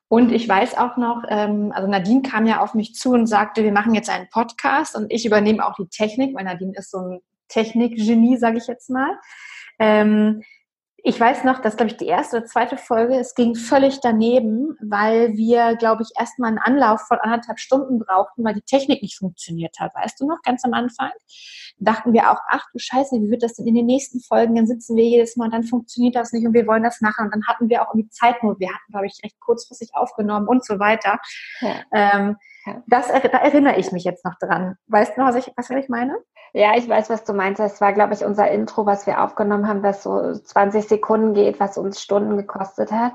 Und 0.07 0.31
ich 0.31 0.47
weiß 0.47 0.77
auch 0.77 0.97
noch, 0.97 1.23
ähm, 1.27 1.71
also 1.73 1.87
Nadine 1.89 2.21
kam 2.21 2.45
ja 2.45 2.61
auf 2.61 2.75
mich 2.75 2.93
zu 2.93 3.11
und 3.13 3.25
sagte, 3.25 3.63
wir 3.63 3.71
machen 3.71 3.95
jetzt 3.95 4.09
einen 4.09 4.29
Podcast 4.29 4.95
und 4.95 5.11
ich 5.11 5.25
übernehme 5.25 5.65
auch 5.65 5.73
die 5.75 5.87
Technik, 5.87 6.35
weil 6.35 6.43
Nadine 6.43 6.73
ist 6.75 6.91
so 6.91 6.99
ein 6.99 7.19
Technikgenie, 7.47 8.37
sage 8.37 8.57
ich 8.57 8.67
jetzt 8.67 8.89
mal. 8.89 9.17
Ähm, 9.79 10.43
ich 11.05 11.19
weiß 11.19 11.43
noch, 11.43 11.59
dass, 11.59 11.75
glaube 11.75 11.91
ich, 11.91 11.97
die 11.97 12.07
erste 12.07 12.37
oder 12.37 12.45
zweite 12.45 12.77
Folge, 12.77 13.15
es 13.15 13.35
ging 13.35 13.55
völlig 13.55 13.99
daneben, 13.99 14.77
weil 14.81 15.33
wir, 15.35 15.75
glaube 15.75 16.01
ich, 16.01 16.11
erstmal 16.17 16.47
einen 16.47 16.59
Anlauf 16.59 17.01
von 17.01 17.19
anderthalb 17.19 17.59
Stunden 17.59 17.99
brauchten, 17.99 18.43
weil 18.45 18.53
die 18.53 18.61
Technik 18.61 19.01
nicht 19.01 19.17
funktioniert 19.17 19.75
hat. 19.79 19.93
Weißt 19.95 20.21
du 20.21 20.25
noch, 20.25 20.41
ganz 20.43 20.63
am 20.63 20.73
Anfang? 20.73 21.11
Dachten 21.77 22.13
wir 22.13 22.31
auch, 22.31 22.39
ach 22.47 22.63
du 22.71 22.79
Scheiße, 22.79 23.17
wie 23.17 23.29
wird 23.29 23.43
das 23.43 23.55
denn 23.55 23.67
in 23.67 23.75
den 23.75 23.85
nächsten 23.85 24.21
Folgen? 24.21 24.55
Dann 24.55 24.65
sitzen 24.65 24.95
wir 24.95 25.03
jedes 25.03 25.35
Mal 25.35 25.45
und 25.45 25.53
dann 25.53 25.63
funktioniert 25.63 26.15
das 26.15 26.31
nicht 26.31 26.47
und 26.47 26.53
wir 26.53 26.65
wollen 26.67 26.83
das 26.83 27.01
nachher. 27.01 27.25
Und 27.25 27.33
dann 27.33 27.45
hatten 27.47 27.67
wir 27.67 27.81
auch 27.81 27.93
irgendwie 27.93 28.09
Zeitnot. 28.09 28.61
Wir 28.61 28.69
hatten, 28.69 28.91
glaube 28.91 29.07
ich, 29.07 29.19
recht 29.25 29.37
kurzfristig 29.41 29.89
aufgenommen 29.93 30.47
und 30.47 30.63
so 30.63 30.79
weiter. 30.79 31.19
Ja. 31.59 31.81
Ähm, 31.91 32.37
das, 32.87 33.07
da 33.07 33.37
erinnere 33.39 33.77
ich 33.77 33.91
mich 33.91 34.05
jetzt 34.05 34.23
noch 34.23 34.35
dran. 34.39 34.77
Weißt 34.87 35.17
du 35.17 35.21
noch, 35.21 35.27
was 35.27 35.35
ich, 35.35 35.51
was 35.57 35.69
ich 35.69 35.89
meine? 35.89 36.17
Ja, 36.53 36.77
ich 36.77 36.87
weiß, 36.87 37.09
was 37.09 37.23
du 37.23 37.33
meinst. 37.33 37.59
Das 37.59 37.81
war, 37.81 37.93
glaube 37.93 38.13
ich, 38.13 38.23
unser 38.23 38.49
Intro, 38.49 38.85
was 38.85 39.07
wir 39.07 39.23
aufgenommen 39.23 39.67
haben, 39.67 39.81
was 39.81 40.03
so 40.03 40.33
20 40.33 40.87
Sekunden 40.87 41.33
geht, 41.33 41.59
was 41.59 41.77
uns 41.79 42.01
Stunden 42.01 42.37
gekostet 42.37 42.91
hat. 42.91 43.13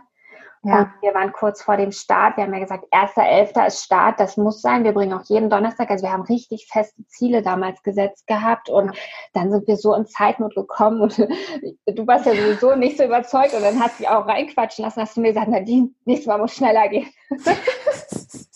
Ja. 0.64 0.80
Und 0.80 0.90
wir 1.02 1.14
waren 1.14 1.32
kurz 1.32 1.62
vor 1.62 1.76
dem 1.76 1.92
Start. 1.92 2.36
Wir 2.36 2.44
haben 2.44 2.52
ja 2.52 2.58
gesagt, 2.58 2.92
1.11. 2.92 3.66
ist 3.66 3.84
Start, 3.84 4.18
das 4.18 4.36
muss 4.36 4.60
sein. 4.60 4.82
Wir 4.82 4.92
bringen 4.92 5.12
auch 5.12 5.24
jeden 5.26 5.50
Donnerstag. 5.50 5.88
Also 5.88 6.04
wir 6.04 6.12
haben 6.12 6.22
richtig 6.22 6.66
feste 6.66 7.06
Ziele 7.06 7.42
damals 7.42 7.80
gesetzt 7.84 8.26
gehabt. 8.26 8.68
Und 8.68 8.90
dann 9.34 9.52
sind 9.52 9.68
wir 9.68 9.76
so 9.76 9.94
in 9.94 10.06
Zeitnot 10.06 10.56
gekommen. 10.56 11.00
Und 11.00 11.18
du 11.86 12.06
warst 12.08 12.26
ja 12.26 12.32
sowieso 12.32 12.74
nicht 12.74 12.98
so 12.98 13.04
überzeugt. 13.04 13.54
Und 13.54 13.62
dann 13.62 13.78
hast 13.78 13.98
du 13.98 14.02
dich 14.02 14.08
auch 14.10 14.26
reinquatschen 14.26 14.84
lassen. 14.84 15.00
Hast 15.00 15.16
du 15.16 15.20
mir 15.20 15.28
gesagt, 15.28 15.48
Nadine, 15.48 15.90
nächstes 16.04 16.26
Mal 16.26 16.38
muss 16.38 16.54
schneller 16.54 16.88
gehen. 16.88 17.08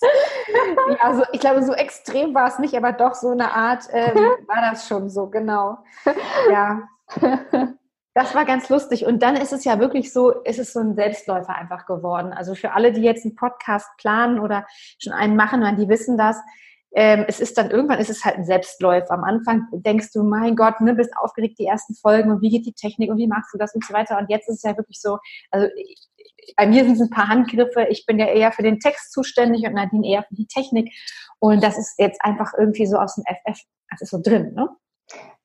ja, 0.03 0.97
also 1.01 1.23
ich 1.33 1.41
glaube, 1.41 1.63
so 1.63 1.73
extrem 1.73 2.35
war 2.35 2.49
es 2.49 2.59
nicht, 2.59 2.77
aber 2.77 2.93
doch 2.93 3.15
so 3.15 3.31
eine 3.31 3.53
Art 3.53 3.85
ähm, 3.93 4.15
war 4.47 4.71
das 4.71 4.87
schon 4.87 5.09
so, 5.09 5.29
genau. 5.29 5.79
Ja. 6.51 6.83
Das 8.15 8.35
war 8.35 8.45
ganz 8.45 8.69
lustig. 8.69 9.07
Und 9.07 9.23
dann 9.23 9.37
ist 9.37 9.53
es 9.53 9.65
ja 9.65 9.79
wirklich 9.79 10.13
so, 10.13 10.31
ist 10.31 10.59
es 10.59 10.73
so 10.73 10.81
ein 10.81 10.95
Selbstläufer 10.95 11.55
einfach 11.55 11.87
geworden. 11.87 12.33
Also 12.33 12.55
für 12.55 12.73
alle, 12.73 12.93
die 12.93 13.01
jetzt 13.01 13.25
einen 13.25 13.37
Podcast 13.37 13.89
planen 13.97 14.39
oder 14.39 14.67
schon 14.99 15.15
einen 15.15 15.35
machen, 15.35 15.77
die 15.77 15.89
wissen 15.89 16.19
das. 16.19 16.37
Ähm, 16.95 17.25
es 17.27 17.41
ist 17.41 17.57
dann 17.57 17.71
irgendwann 17.71 18.01
ist 18.01 18.11
es 18.11 18.25
halt 18.25 18.37
ein 18.37 18.45
Selbstläufer. 18.45 19.13
Am 19.13 19.25
Anfang 19.25 19.67
denkst 19.73 20.13
du, 20.13 20.23
mein 20.23 20.57
Gott, 20.57 20.81
ne, 20.81 20.95
bist 20.95 21.17
aufgeregt 21.17 21.59
die 21.59 21.67
ersten 21.67 21.95
Folgen 21.95 22.31
und 22.31 22.43
wie 22.43 22.51
geht 22.51 22.67
die 22.67 22.75
Technik 22.75 23.11
und 23.11 23.19
wie 23.19 23.27
machst 23.27 23.53
du 23.53 23.59
das 23.59 23.75
und 23.75 23.85
so 23.85 23.95
weiter. 23.95 24.19
Und 24.19 24.29
jetzt 24.29 24.49
ist 24.49 24.57
es 24.57 24.63
ja 24.63 24.77
wirklich 24.77 25.01
so, 25.01 25.19
also 25.51 25.69
bei 26.57 26.67
mir 26.67 26.85
sind 26.85 26.95
es 26.95 27.01
ein 27.01 27.11
paar 27.11 27.29
Handgriffe. 27.29 27.87
Ich 27.89 28.05
bin 28.07 28.19
ja 28.19 28.27
eher 28.27 28.53
für 28.53 28.63
den 28.63 28.81
Text 28.81 29.13
zuständig 29.13 29.65
und 29.65 29.75
Nadine 29.75 30.07
eher 30.07 30.23
für 30.25 30.35
die 30.35 30.47
Technik. 30.47 30.93
Und 31.39 31.63
das 31.63 31.79
ist 31.79 31.95
jetzt 31.99 32.21
einfach 32.23 32.53
irgendwie 32.59 32.87
so 32.87 32.99
aus 32.99 33.15
dem 33.15 33.25
FF, 33.25 33.59
das 33.91 34.03
ist 34.03 34.11
so 34.11 34.21
drin, 34.23 34.53
ne? 34.55 34.69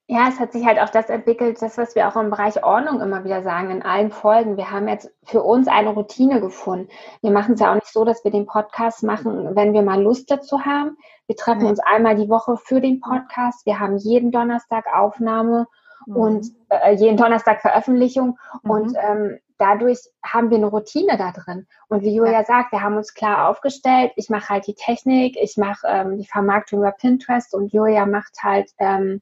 Ja, 0.10 0.30
es 0.30 0.40
hat 0.40 0.54
sich 0.54 0.66
halt 0.66 0.80
auch 0.80 0.90
das 0.90 1.10
entwickelt, 1.10 1.62
das, 1.62 1.78
was 1.78 1.94
wir 1.94 2.08
auch 2.08 2.16
im 2.16 2.30
Bereich 2.30 2.64
Ordnung 2.64 3.02
immer 3.02 3.26
wieder 3.26 3.44
sagen, 3.44 3.72
in 3.72 3.84
allen 3.84 4.10
Folgen. 4.10 4.56
Wir 4.56 4.72
haben 4.72 4.88
jetzt 4.88 5.12
für 5.26 5.44
uns 5.44 5.68
eine 5.68 5.90
Routine 5.90 6.40
gefunden. 6.40 6.88
Wir 7.22 7.32
machen 7.32 7.56
es 7.56 7.60
ja 7.60 7.72
auch 7.72 7.76
nicht 7.76 7.92
so, 7.92 8.06
dass 8.06 8.24
wir 8.24 8.32
den 8.32 8.46
Podcast 8.46 9.04
machen, 9.04 9.54
wenn 9.58 9.74
wir 9.74 9.82
mal 9.82 10.02
Lust 10.02 10.32
dazu 10.32 10.64
haben. 10.64 10.96
Wir 11.28 11.36
treffen 11.36 11.64
mhm. 11.64 11.68
uns 11.68 11.80
einmal 11.80 12.16
die 12.16 12.30
Woche 12.30 12.56
für 12.56 12.80
den 12.80 13.02
Podcast. 13.02 13.66
Wir 13.66 13.82
haben 13.82 13.98
jeden 13.98 14.32
Donnerstag 14.32 14.86
Aufnahme 14.94 15.68
mhm. 16.06 16.16
und 16.16 16.48
äh, 16.70 16.94
jeden 16.94 17.18
Donnerstag 17.18 17.60
Veröffentlichung. 17.60 18.40
Mhm. 18.64 18.72
Und 18.72 18.98
ähm, 18.98 19.40
dadurch 19.58 20.00
haben 20.24 20.52
wir 20.52 20.58
eine 20.58 20.68
Routine 20.68 21.18
da 21.18 21.34
drin. 21.34 21.68
Und 21.90 22.04
wie 22.04 22.16
Julia 22.16 22.32
ja. 22.32 22.46
sagt, 22.46 22.72
wir 22.72 22.82
haben 22.82 22.96
uns 22.96 23.14
klar 23.14 23.50
aufgestellt. 23.50 24.14
Ich 24.16 24.30
mache 24.30 24.48
halt 24.48 24.68
die 24.68 24.76
Technik, 24.76 25.36
ich 25.36 25.58
mache 25.58 25.86
ähm, 25.86 26.18
die 26.18 26.28
Vermarktung 26.28 26.80
über 26.80 26.94
Pinterest 26.94 27.54
und 27.54 27.74
Julia 27.74 28.06
macht 28.06 28.42
halt 28.42 28.72
ähm, 28.80 29.22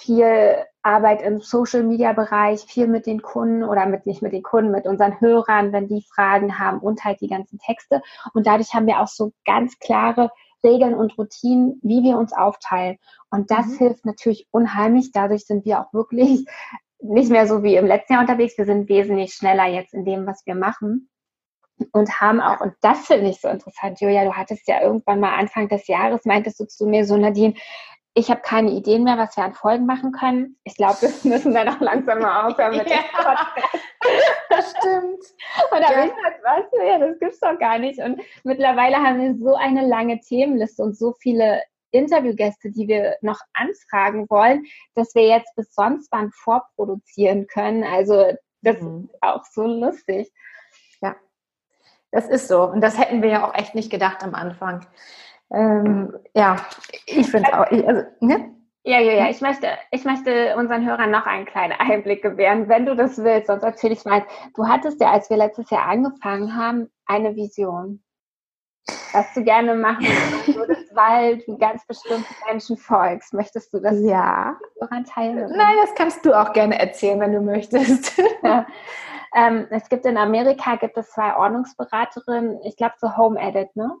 viel 0.00 0.64
Arbeit 0.82 1.22
im 1.22 1.40
Social-Media-Bereich, 1.40 2.62
viel 2.62 2.86
mit 2.86 3.06
den 3.06 3.22
Kunden 3.22 3.64
oder 3.64 3.86
mit 3.86 4.06
nicht 4.06 4.22
mit 4.22 4.32
den 4.32 4.42
Kunden, 4.42 4.70
mit 4.70 4.86
unseren 4.86 5.20
Hörern, 5.20 5.72
wenn 5.72 5.88
die 5.88 6.04
Fragen 6.14 6.58
haben 6.58 6.78
und 6.78 7.04
halt 7.04 7.20
die 7.20 7.28
ganzen 7.28 7.58
Texte. 7.58 8.02
Und 8.32 8.46
dadurch 8.46 8.72
haben 8.72 8.86
wir 8.86 9.00
auch 9.00 9.08
so 9.08 9.32
ganz 9.44 9.78
klare 9.78 10.30
Regeln 10.64 10.94
und 10.94 11.16
Routinen, 11.18 11.80
wie 11.82 12.02
wir 12.02 12.18
uns 12.18 12.32
aufteilen. 12.32 12.98
Und 13.30 13.50
das 13.50 13.66
mhm. 13.66 13.78
hilft 13.78 14.06
natürlich 14.06 14.46
unheimlich. 14.50 15.12
Dadurch 15.12 15.46
sind 15.46 15.64
wir 15.64 15.80
auch 15.80 15.92
wirklich 15.92 16.44
nicht 17.00 17.30
mehr 17.30 17.46
so 17.46 17.62
wie 17.62 17.76
im 17.76 17.86
letzten 17.86 18.14
Jahr 18.14 18.22
unterwegs. 18.22 18.58
Wir 18.58 18.66
sind 18.66 18.88
wesentlich 18.88 19.34
schneller 19.34 19.66
jetzt 19.66 19.94
in 19.94 20.04
dem, 20.04 20.26
was 20.26 20.44
wir 20.46 20.54
machen. 20.54 21.08
Und 21.92 22.20
haben 22.20 22.40
auch, 22.42 22.60
und 22.60 22.74
das 22.82 23.06
finde 23.06 23.30
ich 23.30 23.40
so 23.40 23.48
interessant, 23.48 24.02
Julia, 24.02 24.24
du 24.24 24.34
hattest 24.34 24.68
ja 24.68 24.82
irgendwann 24.82 25.18
mal 25.18 25.34
Anfang 25.38 25.66
des 25.68 25.86
Jahres, 25.86 26.26
meintest 26.26 26.60
du 26.60 26.66
zu 26.66 26.86
mir 26.86 27.06
so, 27.06 27.16
Nadine, 27.16 27.54
ich 28.14 28.30
habe 28.30 28.40
keine 28.40 28.72
Ideen 28.72 29.04
mehr, 29.04 29.18
was 29.18 29.36
wir 29.36 29.44
an 29.44 29.54
Folgen 29.54 29.86
machen 29.86 30.12
können. 30.12 30.56
Ich 30.64 30.76
glaube, 30.76 30.98
wir 31.02 31.10
müssen 31.30 31.54
dann 31.54 31.68
auch 31.68 31.80
langsam 31.80 32.18
mal 32.20 32.48
aufhören 32.48 32.76
mit 32.76 32.88
ja, 32.90 32.96
dem 32.96 33.12
Podcast. 33.12 33.84
Das 34.48 34.70
stimmt. 34.70 35.24
Und 35.70 35.80
da 35.80 35.92
ja. 35.92 36.04
ich 36.04 36.12
halt, 36.24 36.36
was, 36.42 36.86
ja, 36.86 36.98
das 36.98 37.18
gibt's 37.18 37.40
doch 37.40 37.58
gar 37.58 37.78
nicht. 37.78 38.00
Und 38.00 38.20
mittlerweile 38.42 38.96
haben 38.96 39.20
wir 39.20 39.34
so 39.36 39.54
eine 39.54 39.86
lange 39.86 40.20
Themenliste 40.20 40.82
und 40.82 40.96
so 40.96 41.12
viele 41.20 41.62
Interviewgäste, 41.92 42.70
die 42.70 42.88
wir 42.88 43.16
noch 43.20 43.40
anfragen 43.52 44.28
wollen, 44.28 44.64
dass 44.94 45.14
wir 45.14 45.26
jetzt 45.26 45.54
bis 45.56 45.72
sonst 45.74 46.10
wann 46.12 46.30
vorproduzieren 46.32 47.46
können. 47.46 47.84
Also 47.84 48.32
das 48.62 48.80
mhm. 48.80 49.08
ist 49.12 49.22
auch 49.22 49.44
so 49.44 49.66
lustig. 49.66 50.32
Ja, 51.00 51.16
das 52.10 52.28
ist 52.28 52.48
so. 52.48 52.64
Und 52.64 52.80
das 52.80 52.98
hätten 52.98 53.22
wir 53.22 53.30
ja 53.30 53.48
auch 53.48 53.54
echt 53.54 53.74
nicht 53.74 53.90
gedacht 53.90 54.22
am 54.22 54.34
Anfang. 54.34 54.86
Ähm, 55.52 56.12
ja, 56.34 56.56
ich 57.06 57.28
finde 57.30 57.48
es 57.50 57.58
auch. 57.58 57.70
Ich, 57.70 57.86
also, 57.86 58.02
ne? 58.20 58.54
Ja, 58.84 58.98
ja, 58.98 59.12
ja. 59.12 59.30
Ich 59.30 59.40
möchte, 59.40 59.68
ich 59.90 60.04
möchte 60.04 60.56
unseren 60.56 60.86
Hörern 60.86 61.10
noch 61.10 61.26
einen 61.26 61.44
kleinen 61.44 61.74
Einblick 61.78 62.22
gewähren, 62.22 62.68
wenn 62.68 62.86
du 62.86 62.96
das 62.96 63.22
willst, 63.22 63.48
sonst 63.48 63.62
erzähle 63.62 63.92
ich 63.92 64.04
mal. 64.04 64.24
Du 64.54 64.66
hattest 64.66 65.00
ja, 65.00 65.10
als 65.10 65.28
wir 65.28 65.36
letztes 65.36 65.68
Jahr 65.70 65.86
angefangen 65.86 66.56
haben, 66.56 66.90
eine 67.06 67.36
Vision. 67.36 68.02
Was 69.12 69.34
du 69.34 69.42
gerne 69.42 69.74
machen 69.74 70.06
würdest, 70.46 70.90
weil 70.94 71.38
du 71.38 71.58
ganz 71.58 71.86
bestimmten 71.86 72.34
Menschen 72.48 72.76
folgst. 72.76 73.34
Möchtest 73.34 73.72
du 73.74 73.80
das 73.80 74.00
ja. 74.00 74.56
daran 74.80 75.04
teilnehmen? 75.04 75.52
Nein, 75.54 75.76
das 75.82 75.94
kannst 75.94 76.24
du 76.24 76.32
auch 76.32 76.52
gerne 76.52 76.78
erzählen, 76.78 77.20
wenn 77.20 77.32
du 77.32 77.40
möchtest. 77.40 78.20
Ja. 78.42 78.66
Ähm, 79.34 79.66
es 79.70 79.88
gibt 79.88 80.06
in 80.06 80.16
Amerika 80.16 80.74
gibt 80.76 80.96
es 80.96 81.10
zwei 81.10 81.36
Ordnungsberaterinnen, 81.36 82.60
ich 82.64 82.76
glaube 82.76 82.94
so 82.98 83.16
Home 83.16 83.38
Edit, 83.38 83.76
ne? 83.76 83.92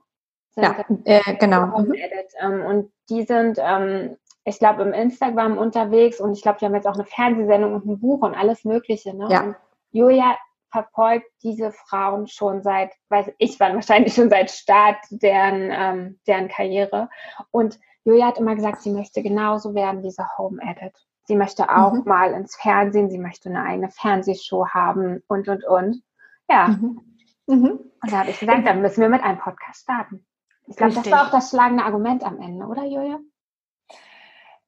Ja, 0.56 0.84
äh, 1.04 1.36
genau. 1.36 1.78
Mhm. 1.78 1.94
Ähm, 2.40 2.66
und 2.66 2.92
die 3.08 3.22
sind, 3.22 3.58
ähm, 3.60 4.16
ich 4.44 4.58
glaube, 4.58 4.82
im 4.82 4.92
Instagram 4.92 5.58
unterwegs 5.58 6.20
und 6.20 6.32
ich 6.32 6.42
glaube, 6.42 6.58
die 6.60 6.64
haben 6.64 6.74
jetzt 6.74 6.86
auch 6.86 6.94
eine 6.94 7.04
Fernsehsendung 7.04 7.74
und 7.74 7.86
ein 7.86 8.00
Buch 8.00 8.22
und 8.22 8.34
alles 8.34 8.64
Mögliche. 8.64 9.14
Ne? 9.14 9.28
Ja. 9.30 9.42
Und 9.42 9.56
Julia 9.92 10.36
verfolgt 10.70 11.26
diese 11.42 11.72
Frauen 11.72 12.26
schon 12.26 12.62
seit, 12.62 12.92
weiß 13.08 13.30
ich, 13.38 13.58
wann 13.60 13.74
wahrscheinlich 13.76 14.14
schon 14.14 14.30
seit 14.30 14.50
Start 14.50 14.98
deren, 15.10 15.70
ähm, 15.72 16.20
deren 16.26 16.48
Karriere. 16.48 17.08
Und 17.50 17.78
Julia 18.04 18.26
hat 18.26 18.38
immer 18.38 18.54
gesagt, 18.54 18.82
sie 18.82 18.90
möchte 18.90 19.22
genauso 19.22 19.74
werden 19.74 19.98
wie 19.98 20.08
diese 20.08 20.26
Home 20.38 20.60
Edit. 20.62 20.94
Sie 21.24 21.36
möchte 21.36 21.68
auch 21.68 21.92
mhm. 21.92 22.02
mal 22.06 22.32
ins 22.32 22.56
Fernsehen, 22.56 23.10
sie 23.10 23.18
möchte 23.18 23.50
eine 23.50 23.62
eigene 23.62 23.90
Fernsehshow 23.90 24.66
haben 24.68 25.22
und, 25.28 25.48
und, 25.48 25.64
und. 25.64 26.02
Ja. 26.48 26.68
Mhm. 26.68 27.00
Mhm. 27.46 27.70
Und 28.02 28.12
da 28.12 28.20
habe 28.20 28.30
ich 28.30 28.40
gesagt, 28.40 28.66
dann 28.66 28.80
müssen 28.80 29.02
wir 29.02 29.08
mit 29.08 29.22
einem 29.22 29.38
Podcast 29.38 29.82
starten. 29.82 30.24
Ich 30.70 30.76
glaube, 30.76 30.94
das 30.94 31.10
war 31.10 31.26
auch 31.26 31.30
das 31.30 31.50
schlagende 31.50 31.84
Argument 31.84 32.24
am 32.24 32.40
Ende, 32.40 32.64
oder 32.64 32.84
Julia? 32.84 33.18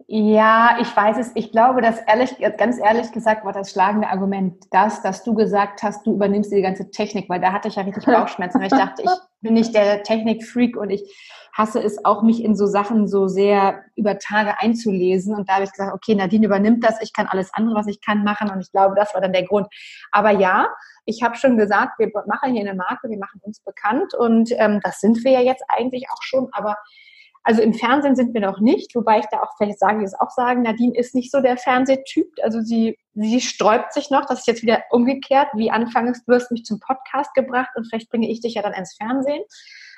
Ja, 0.08 0.78
ich 0.80 0.94
weiß 0.94 1.16
es. 1.18 1.30
Ich 1.36 1.52
glaube, 1.52 1.80
dass 1.80 2.00
ehrlich, 2.00 2.36
ganz 2.58 2.78
ehrlich 2.78 3.12
gesagt 3.12 3.44
war 3.44 3.52
das 3.52 3.70
schlagende 3.70 4.08
Argument 4.08 4.64
das, 4.72 5.00
dass 5.00 5.22
du 5.22 5.32
gesagt 5.34 5.82
hast, 5.84 6.04
du 6.04 6.14
übernimmst 6.14 6.50
die 6.50 6.60
ganze 6.60 6.90
Technik, 6.90 7.30
weil 7.30 7.40
da 7.40 7.52
hatte 7.52 7.68
ich 7.68 7.76
ja 7.76 7.82
richtig 7.82 8.04
Bauchschmerzen. 8.06 8.58
weil 8.58 8.66
ich 8.66 8.72
dachte, 8.72 9.02
ich 9.02 9.10
bin 9.40 9.54
nicht 9.54 9.74
der 9.74 10.02
Technikfreak 10.02 10.76
und 10.76 10.90
ich 10.90 11.02
hasse 11.52 11.82
es 11.82 12.04
auch, 12.04 12.22
mich 12.22 12.42
in 12.42 12.56
so 12.56 12.66
Sachen 12.66 13.06
so 13.06 13.28
sehr 13.28 13.84
über 13.94 14.18
Tage 14.18 14.58
einzulesen. 14.58 15.34
Und 15.34 15.48
da 15.48 15.54
habe 15.54 15.64
ich 15.64 15.70
gesagt, 15.70 15.94
okay, 15.94 16.14
Nadine 16.14 16.46
übernimmt 16.46 16.82
das, 16.82 17.00
ich 17.02 17.12
kann 17.12 17.26
alles 17.26 17.52
andere, 17.52 17.74
was 17.74 17.86
ich 17.86 18.00
kann, 18.00 18.24
machen. 18.24 18.50
Und 18.50 18.60
ich 18.60 18.72
glaube, 18.72 18.94
das 18.96 19.12
war 19.14 19.20
dann 19.20 19.32
der 19.32 19.44
Grund. 19.44 19.66
Aber 20.10 20.30
ja, 20.30 20.68
ich 21.04 21.22
habe 21.22 21.36
schon 21.36 21.56
gesagt, 21.56 21.98
wir 21.98 22.10
machen 22.26 22.52
hier 22.52 22.62
eine 22.62 22.74
Marke, 22.74 23.08
wir 23.08 23.18
machen 23.18 23.40
uns 23.42 23.60
bekannt 23.60 24.14
und 24.14 24.50
ähm, 24.52 24.80
das 24.82 25.00
sind 25.00 25.24
wir 25.24 25.32
ja 25.32 25.40
jetzt 25.40 25.64
eigentlich 25.68 26.08
auch 26.10 26.22
schon, 26.22 26.48
aber 26.52 26.76
also 27.44 27.60
im 27.60 27.74
Fernsehen 27.74 28.14
sind 28.14 28.34
wir 28.34 28.40
noch 28.40 28.60
nicht, 28.60 28.94
wobei 28.94 29.18
ich 29.18 29.26
da 29.26 29.40
auch 29.40 29.56
vielleicht 29.56 29.80
sage, 29.80 29.98
ich 29.98 30.04
es 30.04 30.20
auch 30.20 30.30
sagen, 30.30 30.62
Nadine 30.62 30.96
ist 30.96 31.14
nicht 31.14 31.32
so 31.32 31.40
der 31.40 31.56
Fernsehtyp. 31.56 32.28
Also 32.42 32.60
sie, 32.60 32.96
sie 33.14 33.40
sträubt 33.40 33.92
sich 33.92 34.10
noch, 34.10 34.26
das 34.26 34.40
ist 34.40 34.46
jetzt 34.46 34.62
wieder 34.62 34.84
umgekehrt, 34.90 35.48
wie 35.54 35.70
anfangs, 35.70 36.24
du 36.24 36.34
hast 36.34 36.52
mich 36.52 36.64
zum 36.64 36.78
Podcast 36.78 37.34
gebracht 37.34 37.70
und 37.74 37.84
vielleicht 37.88 38.10
bringe 38.10 38.30
ich 38.30 38.40
dich 38.40 38.54
ja 38.54 38.62
dann 38.62 38.74
ins 38.74 38.94
Fernsehen. 38.94 39.42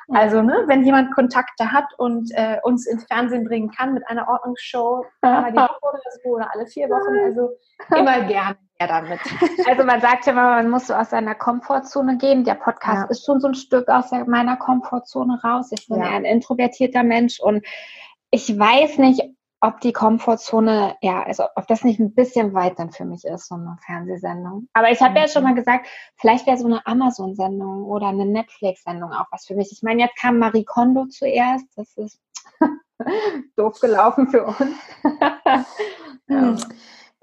Also, 0.08 0.42
ne, 0.42 0.64
wenn 0.66 0.84
jemand 0.84 1.14
Kontakte 1.14 1.72
hat 1.72 1.86
und 1.98 2.30
äh, 2.34 2.58
uns 2.62 2.86
ins 2.86 3.04
Fernsehen 3.04 3.44
bringen 3.44 3.70
kann 3.70 3.94
mit 3.94 4.06
einer 4.06 4.28
Ordnungsshow, 4.28 5.04
einmal 5.22 5.52
die 5.52 5.58
Woche 5.58 5.78
oder 5.82 6.00
so 6.22 6.28
oder 6.30 6.50
alle 6.54 6.66
vier 6.66 6.88
Wochen, 6.88 7.24
also 7.24 7.50
immer 7.96 8.22
gerne 8.22 8.56
mehr 8.78 8.88
damit. 8.88 9.20
Also 9.68 9.84
man 9.84 10.00
sagt 10.00 10.26
ja 10.26 10.32
immer, 10.32 10.56
man 10.56 10.68
muss 10.68 10.88
so 10.88 10.94
aus 10.94 11.10
seiner 11.10 11.34
Komfortzone 11.34 12.18
gehen. 12.18 12.44
Der 12.44 12.54
Podcast 12.54 13.04
ja. 13.04 13.10
ist 13.10 13.24
schon 13.24 13.40
so 13.40 13.48
ein 13.48 13.54
Stück 13.54 13.88
aus 13.88 14.10
meiner 14.26 14.56
Komfortzone 14.56 15.40
raus. 15.42 15.70
Ich 15.72 15.88
bin 15.88 16.00
ja. 16.00 16.10
ein 16.10 16.24
introvertierter 16.24 17.02
Mensch 17.02 17.40
und 17.40 17.64
ich 18.30 18.58
weiß 18.58 18.98
nicht, 18.98 19.22
ob 19.66 19.80
die 19.80 19.92
Komfortzone, 19.92 20.96
ja, 21.00 21.22
also 21.22 21.44
ob 21.56 21.66
das 21.66 21.84
nicht 21.84 21.98
ein 21.98 22.14
bisschen 22.14 22.52
weit 22.52 22.78
dann 22.78 22.92
für 22.92 23.06
mich 23.06 23.24
ist, 23.24 23.48
so 23.48 23.54
eine 23.54 23.78
Fernsehsendung. 23.86 24.68
Aber 24.74 24.90
ich 24.90 25.00
habe 25.00 25.12
mhm. 25.12 25.16
ja 25.16 25.28
schon 25.28 25.42
mal 25.42 25.54
gesagt, 25.54 25.86
vielleicht 26.16 26.46
wäre 26.46 26.58
so 26.58 26.66
eine 26.66 26.86
Amazon-Sendung 26.86 27.84
oder 27.84 28.08
eine 28.08 28.26
Netflix-Sendung 28.26 29.12
auch 29.12 29.26
was 29.30 29.46
für 29.46 29.54
mich. 29.54 29.72
Ich 29.72 29.82
meine, 29.82 30.02
jetzt 30.02 30.16
kam 30.16 30.38
Marie 30.38 30.64
Kondo 30.64 31.06
zuerst, 31.06 31.66
das 31.76 31.96
ist 31.96 32.20
doof 33.56 33.80
gelaufen 33.80 34.28
für 34.28 34.44
uns. 34.44 34.76
ja. 36.28 36.56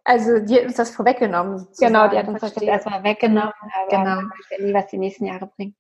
Also 0.04 0.40
die 0.40 0.56
hat 0.56 0.64
uns 0.64 0.78
das 0.78 0.90
vorweggenommen. 0.90 1.60
Sozusagen. 1.60 1.94
Genau, 1.94 2.08
die 2.08 2.18
hat 2.18 2.28
uns 2.28 2.42
das 2.42 2.58
erstmal 2.58 3.04
weggenommen. 3.04 3.54
genau. 3.90 4.22
Ich 4.40 4.58
weiß 4.58 4.66
nie, 4.66 4.74
was 4.74 4.88
die 4.88 4.98
nächsten 4.98 5.26
Jahre 5.26 5.46
bringen. 5.46 5.76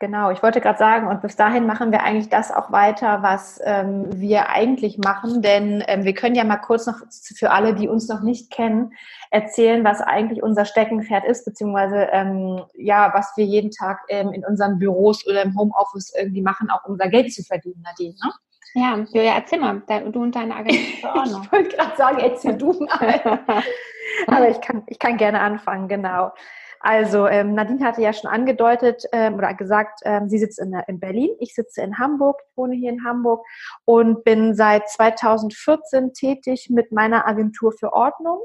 Genau, 0.00 0.30
ich 0.30 0.42
wollte 0.42 0.62
gerade 0.62 0.78
sagen, 0.78 1.08
und 1.08 1.20
bis 1.20 1.36
dahin 1.36 1.66
machen 1.66 1.92
wir 1.92 2.02
eigentlich 2.02 2.30
das 2.30 2.50
auch 2.50 2.72
weiter, 2.72 3.22
was 3.22 3.60
ähm, 3.62 4.06
wir 4.18 4.48
eigentlich 4.48 4.96
machen, 4.96 5.42
denn 5.42 5.84
ähm, 5.88 6.04
wir 6.04 6.14
können 6.14 6.34
ja 6.34 6.42
mal 6.42 6.56
kurz 6.56 6.86
noch 6.86 6.96
für 7.36 7.50
alle, 7.50 7.74
die 7.74 7.86
uns 7.86 8.08
noch 8.08 8.22
nicht 8.22 8.50
kennen, 8.50 8.94
erzählen, 9.30 9.84
was 9.84 10.00
eigentlich 10.00 10.42
unser 10.42 10.64
Steckenpferd 10.64 11.26
ist, 11.26 11.44
beziehungsweise 11.44 12.08
ähm, 12.12 12.62
ja, 12.72 13.12
was 13.12 13.36
wir 13.36 13.44
jeden 13.44 13.72
Tag 13.72 13.98
ähm, 14.08 14.32
in 14.32 14.42
unseren 14.42 14.78
Büros 14.78 15.26
oder 15.28 15.42
im 15.42 15.54
Homeoffice 15.54 16.14
irgendwie 16.18 16.40
machen, 16.40 16.70
auch 16.70 16.86
um 16.86 16.92
unser 16.92 17.08
Geld 17.08 17.34
zu 17.34 17.42
verdienen, 17.42 17.82
Nadine. 17.82 18.14
Ne? 18.24 18.32
Ja, 18.72 18.96
Julia, 19.12 19.34
erzähl 19.34 19.60
mal, 19.60 19.82
du 19.86 20.22
und 20.22 20.34
deine 20.34 20.56
Agentur 20.56 20.78
ich 21.26 21.52
wollte 21.52 21.76
gerade 21.76 21.96
sagen, 21.98 22.18
erzähl 22.20 22.56
du 22.56 22.72
mal. 22.72 23.40
Aber 24.26 24.48
ich 24.48 24.62
kann, 24.62 24.82
ich 24.86 24.98
kann 24.98 25.18
gerne 25.18 25.40
anfangen, 25.40 25.88
genau. 25.88 26.32
Also 26.80 27.26
ähm, 27.26 27.54
Nadine 27.54 27.84
hatte 27.84 28.00
ja 28.00 28.12
schon 28.14 28.30
angedeutet 28.30 29.04
ähm, 29.12 29.34
oder 29.34 29.52
gesagt, 29.52 30.00
ähm, 30.04 30.30
sie 30.30 30.38
sitzt 30.38 30.58
in, 30.58 30.74
in 30.86 30.98
Berlin, 30.98 31.30
ich 31.38 31.54
sitze 31.54 31.82
in 31.82 31.98
Hamburg, 31.98 32.40
wohne 32.56 32.74
hier 32.74 32.90
in 32.90 33.04
Hamburg 33.04 33.44
und 33.84 34.24
bin 34.24 34.54
seit 34.54 34.88
2014 34.88 36.14
tätig 36.14 36.70
mit 36.70 36.90
meiner 36.90 37.28
Agentur 37.28 37.72
für 37.72 37.92
Ordnung. 37.92 38.40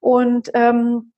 Und 0.00 0.50
ähm, 0.54 1.12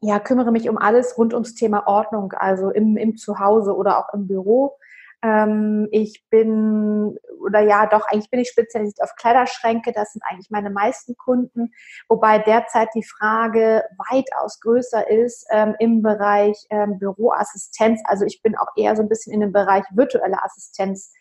ja, 0.00 0.18
kümmere 0.18 0.50
mich 0.50 0.68
um 0.70 0.78
alles 0.78 1.18
rund 1.18 1.34
ums 1.34 1.54
Thema 1.54 1.86
Ordnung, 1.86 2.32
also 2.32 2.70
im, 2.70 2.96
im 2.96 3.16
Zuhause 3.16 3.76
oder 3.76 3.98
auch 3.98 4.14
im 4.14 4.26
Büro. 4.26 4.78
Ähm, 5.22 5.88
ich 5.90 6.24
bin, 6.30 7.18
oder 7.44 7.60
ja, 7.60 7.86
doch, 7.86 8.06
eigentlich 8.08 8.30
bin 8.30 8.40
ich 8.40 8.50
spezialisiert 8.50 9.02
auf 9.02 9.16
Kleiderschränke. 9.16 9.92
Das 9.92 10.12
sind 10.12 10.22
eigentlich 10.28 10.50
meine 10.50 10.70
meisten 10.70 11.16
Kunden. 11.16 11.72
Wobei 12.08 12.38
derzeit 12.38 12.88
die 12.94 13.04
Frage 13.04 13.82
weitaus 14.10 14.60
größer 14.60 15.10
ist 15.10 15.46
ähm, 15.50 15.74
im 15.78 16.02
Bereich 16.02 16.66
ähm, 16.70 16.98
Büroassistenz. 16.98 18.00
Also 18.04 18.24
ich 18.24 18.42
bin 18.42 18.56
auch 18.56 18.68
eher 18.76 18.96
so 18.96 19.02
ein 19.02 19.08
bisschen 19.08 19.32
in 19.32 19.40
den 19.40 19.52
Bereich 19.52 19.84
virtuelle 19.90 20.42
Assistenz 20.44 21.12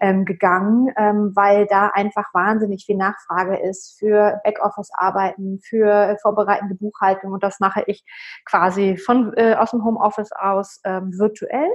ähm, 0.00 0.24
gegangen, 0.24 0.92
ähm, 0.96 1.32
weil 1.34 1.66
da 1.66 1.88
einfach 1.88 2.32
wahnsinnig 2.34 2.84
viel 2.84 2.96
Nachfrage 2.96 3.56
ist 3.56 3.98
für 3.98 4.40
Backoffice-Arbeiten, 4.44 5.60
für 5.64 6.16
vorbereitende 6.20 6.74
Buchhaltung 6.74 7.32
und 7.32 7.42
das 7.42 7.60
mache 7.60 7.82
ich 7.86 8.04
quasi 8.44 8.96
von 8.96 9.32
äh, 9.36 9.54
aus 9.54 9.70
dem 9.70 9.84
Homeoffice 9.84 10.32
aus 10.32 10.80
ähm, 10.84 11.12
virtuell. 11.18 11.70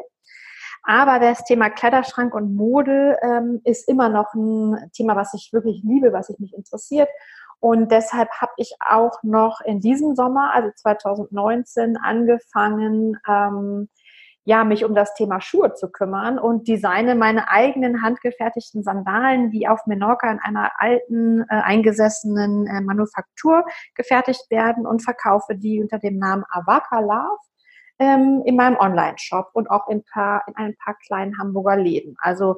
Aber 0.83 1.19
das 1.19 1.43
Thema 1.43 1.69
Kleiderschrank 1.69 2.33
und 2.33 2.55
Mode 2.55 3.17
ähm, 3.21 3.61
ist 3.63 3.88
immer 3.88 4.09
noch 4.09 4.33
ein 4.33 4.89
Thema, 4.93 5.15
was 5.15 5.33
ich 5.33 5.51
wirklich 5.53 5.81
liebe, 5.83 6.11
was 6.11 6.29
mich 6.39 6.53
interessiert. 6.53 7.09
Und 7.59 7.91
deshalb 7.91 8.29
habe 8.41 8.53
ich 8.57 8.73
auch 8.79 9.21
noch 9.21 9.61
in 9.61 9.79
diesem 9.79 10.15
Sommer, 10.15 10.51
also 10.53 10.71
2019, 10.75 11.95
angefangen, 11.97 13.17
ähm, 13.27 13.88
ja, 14.43 14.63
mich 14.63 14.83
um 14.83 14.95
das 14.95 15.13
Thema 15.13 15.39
Schuhe 15.39 15.73
zu 15.75 15.91
kümmern 15.91 16.39
und 16.39 16.67
designe 16.67 17.13
meine 17.13 17.50
eigenen 17.50 18.01
handgefertigten 18.01 18.81
Sandalen, 18.81 19.51
die 19.51 19.67
auf 19.67 19.85
Menorca 19.85 20.31
in 20.31 20.39
einer 20.39 20.71
alten, 20.77 21.41
äh, 21.41 21.45
eingesessenen 21.50 22.65
äh, 22.65 22.81
Manufaktur 22.81 23.63
gefertigt 23.93 24.50
werden 24.50 24.88
und 24.88 25.03
verkaufe 25.03 25.55
die 25.55 25.79
unter 25.79 26.00
dem 26.00 26.17
Namen 26.17 26.43
Avaka 26.50 27.00
Love 27.00 27.50
ähm, 28.01 28.41
in 28.46 28.55
meinem 28.55 28.77
Online-Shop 28.77 29.51
und 29.53 29.70
auch 29.70 29.88
in, 29.88 30.03
paar, 30.03 30.43
in 30.48 30.55
ein 30.55 30.75
paar 30.84 30.96
kleinen 31.05 31.38
Hamburger 31.38 31.77
Läden. 31.77 32.15
Also 32.20 32.55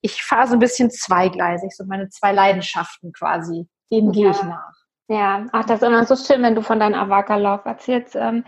ich 0.00 0.22
fahre 0.22 0.46
so 0.46 0.54
ein 0.54 0.60
bisschen 0.60 0.90
zweigleisig, 0.90 1.72
so 1.74 1.84
meine 1.84 2.08
zwei 2.10 2.30
Leidenschaften 2.30 3.12
quasi. 3.12 3.66
Denen 3.90 4.12
gehe 4.12 4.30
ich 4.30 4.42
nach. 4.44 4.72
Ja, 5.08 5.46
ach, 5.52 5.64
das 5.64 5.82
ist 5.82 5.88
immer 5.88 6.04
so 6.06 6.14
schön, 6.14 6.42
wenn 6.42 6.54
du 6.54 6.62
von 6.62 6.78
deinem 6.78 6.94
Avaka-Lauf 6.94 7.64
erzählst. 7.66 8.14
Ähm, 8.14 8.44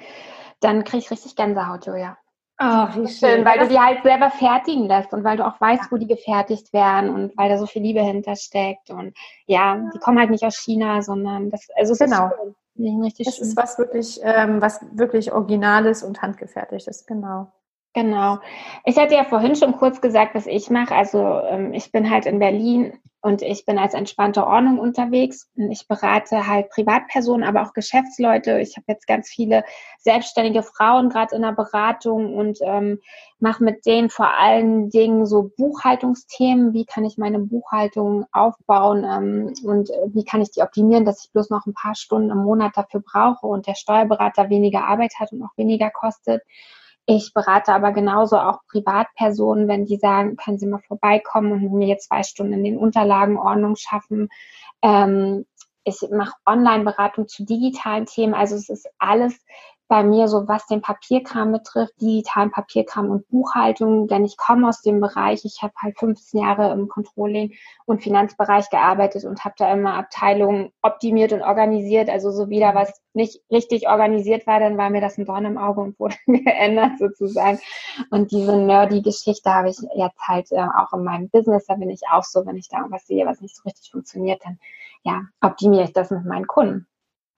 dann 0.61 0.85
kriege 0.85 0.99
ich 0.99 1.11
richtig 1.11 1.35
Gänsehaut, 1.35 1.85
Julia. 1.85 2.17
Ach, 2.59 2.97
wie 2.97 3.09
schön. 3.09 3.45
Weil 3.45 3.59
du 3.59 3.69
die 3.69 3.79
halt 3.79 4.03
selber 4.05 4.31
fertigen 4.31 4.87
lässt 4.87 5.13
und 5.13 5.25
weil 5.25 5.37
du 5.37 5.47
auch 5.47 5.61
weißt, 5.61 5.91
wo 5.91 5.97
die 5.97 6.07
gefertigt 6.07 6.73
werden 6.73 7.11
und 7.11 7.37
weil 7.37 7.51
da 7.51 7.59
so 7.59 7.67
viel 7.67 7.83
Liebe 7.83 8.01
hintersteckt. 8.01 8.89
Und 8.89 9.15
ja, 9.47 9.79
die 9.93 9.99
kommen 9.99 10.19
halt 10.19 10.31
nicht 10.31 10.45
aus 10.45 10.57
China, 10.57 11.03
sondern 11.03 11.51
das, 11.51 11.67
also 11.77 11.93
es 11.93 11.99
genau. 11.99 12.29
ist 12.29 12.35
schön. 12.37 12.55
Richtig 12.79 13.27
das 13.27 13.37
schön. 13.37 13.47
ist 13.49 13.57
was 13.57 13.79
wirklich, 13.79 14.21
ähm, 14.23 14.61
was 14.61 14.81
wirklich 14.93 15.33
Originales 15.33 16.03
und 16.03 16.23
handgefertigtes, 16.23 17.07
genau. 17.07 17.53
Genau. 17.95 18.39
Ich 18.85 18.99
hatte 18.99 19.15
ja 19.15 19.25
vorhin 19.25 19.57
schon 19.57 19.73
kurz 19.77 20.01
gesagt, 20.03 20.35
was 20.35 20.47
ich 20.47 20.69
mache. 20.69 20.95
Also 20.95 21.41
ähm, 21.49 21.73
ich 21.73 21.93
bin 21.93 22.11
halt 22.11 22.27
in 22.27 22.39
Berlin 22.39 22.93
und 23.21 23.43
ich 23.43 23.65
bin 23.65 23.79
als 23.79 23.95
entspannte 23.95 24.47
Ordnung 24.47 24.79
unterwegs. 24.79 25.49
Ich 25.71 25.89
berate 25.89 26.47
halt 26.47 26.71
Privatpersonen, 26.71 27.47
aber 27.47 27.63
auch 27.63 27.73
Geschäftsleute. 27.73 28.61
Ich 28.61 28.77
habe 28.77 28.85
jetzt 28.89 29.07
ganz 29.07 29.29
viele 29.29 29.65
selbstständige 29.99 30.63
Frauen 30.63 31.09
gerade 31.09 31.35
in 31.35 31.43
der 31.43 31.53
Beratung 31.53 32.37
und 32.37 32.59
ähm, 32.63 33.01
mache 33.41 33.65
mit 33.65 33.85
denen 33.85 34.11
vor 34.11 34.33
allen 34.39 34.91
Dingen 34.91 35.27
so 35.27 35.51
Buchhaltungsthemen. 35.57 36.73
Wie 36.73 36.85
kann 36.85 37.05
ich 37.05 37.19
meine 37.19 37.39
Buchhaltung 37.41 38.27
aufbauen 38.33 39.05
ähm, 39.05 39.55
und 39.65 39.91
äh, 39.91 39.95
wie 40.15 40.25
kann 40.25 40.41
ich 40.41 40.53
die 40.53 40.63
optimieren, 40.63 41.05
dass 41.05 41.25
ich 41.25 41.33
bloß 41.33 41.51
noch 41.51 41.67
ein 41.67 41.75
paar 41.75 41.95
Stunden 41.95 42.31
im 42.31 42.45
Monat 42.45 42.77
dafür 42.77 43.01
brauche 43.01 43.47
und 43.47 43.67
der 43.67 43.75
Steuerberater 43.75 44.51
weniger 44.51 44.85
Arbeit 44.85 45.15
hat 45.19 45.33
und 45.33 45.43
auch 45.43 45.57
weniger 45.57 45.91
kostet. 45.91 46.43
Ich 47.07 47.33
berate 47.33 47.73
aber 47.73 47.93
genauso 47.93 48.37
auch 48.37 48.61
Privatpersonen, 48.69 49.69
wenn 49.69 49.87
die 49.87 49.97
sagen, 49.97 50.37
können 50.37 50.59
Sie 50.59 50.67
mal 50.67 50.81
vorbeikommen 50.81 51.53
und 51.53 51.73
mir 51.73 51.87
jetzt 51.87 52.09
zwei 52.09 52.25
Stunden 52.25 52.55
in 52.55 52.65
den 52.65 52.79
Unterlagen 52.79 53.39
Ordnung 53.39 53.77
schaffen. 53.77 54.29
Ähm, 54.83 55.47
ich 55.85 56.01
mache 56.11 56.35
Online-Beratung 56.45 57.29
zu 57.29 57.45
digitalen 57.45 58.07
Themen. 58.07 58.35
Also 58.35 58.57
es 58.57 58.69
ist 58.69 58.89
alles 58.99 59.39
bei 59.89 60.03
mir 60.03 60.27
so, 60.27 60.49
was 60.49 60.67
den 60.67 60.81
Papierkram 60.81 61.53
betrifft, 61.53 62.01
digitalen 62.01 62.51
Papierkram 62.51 63.11
und 63.11 63.29
Buchhaltung, 63.29 64.09
denn 64.09 64.25
ich 64.25 64.37
komme 64.37 64.69
aus 64.69 64.83
dem 64.83 65.01
Bereich, 65.01 65.45
ich 65.45 65.63
habe 65.63 65.73
halt 65.81 65.99
15 65.99 66.41
Jahre 66.41 66.73
im 66.73 66.89
Controlling 66.89 67.55
und 67.85 68.03
Finanzbereich 68.03 68.69
gearbeitet 68.71 69.25
und 69.25 69.45
habe 69.45 69.55
da 69.59 69.73
immer 69.73 69.95
Abteilungen 69.95 70.73
optimiert 70.83 71.33
und 71.33 71.43
organisiert, 71.43 72.09
also 72.09 72.31
so 72.31 72.49
wieder 72.49 72.75
was 72.75 73.01
nicht 73.15 73.41
richtig 73.51 73.89
organisiert 73.89 74.47
war, 74.47 74.61
dann 74.61 74.77
war 74.77 74.91
mir 74.91 75.01
das 75.01 75.19
ein 75.19 75.25
Dorn 75.25 75.45
im 75.45 75.59
Auge 75.59 75.81
und 75.81 75.99
wurde 76.01 76.17
geändert 76.27 76.99
sozusagen. 76.99 77.61
Und 78.11 78.33
diese 78.33 78.57
nerdy 78.57 79.03
Geschichte 79.03 79.53
habe 79.53 79.71
ich 79.71 79.79
jetzt 79.95 80.21
halt 80.21 80.51
äh, 80.51 80.67
auch 80.77 80.93
in 80.93 81.05
meinem 81.05 81.29
Business, 81.31 81.67
da 81.67 81.75
bin 81.75 81.91
ich 81.91 82.01
auch 82.11 82.25
so, 82.25 82.45
wenn 82.45 82.57
ich 82.57 82.69
da 82.69 82.79
irgendwas 82.79 83.07
sehe, 83.07 83.25
was 83.25 83.41
nicht 83.41 83.57
so 83.57 83.63
richtig 83.63 83.91
funktioniert, 83.91 84.45
dann 84.45 84.59
ja, 85.05 85.23
optimiere 85.41 85.85
ich 85.85 85.93
das 85.93 86.11
mit 86.11 86.25
meinen 86.25 86.47
Kunden. 86.47 86.87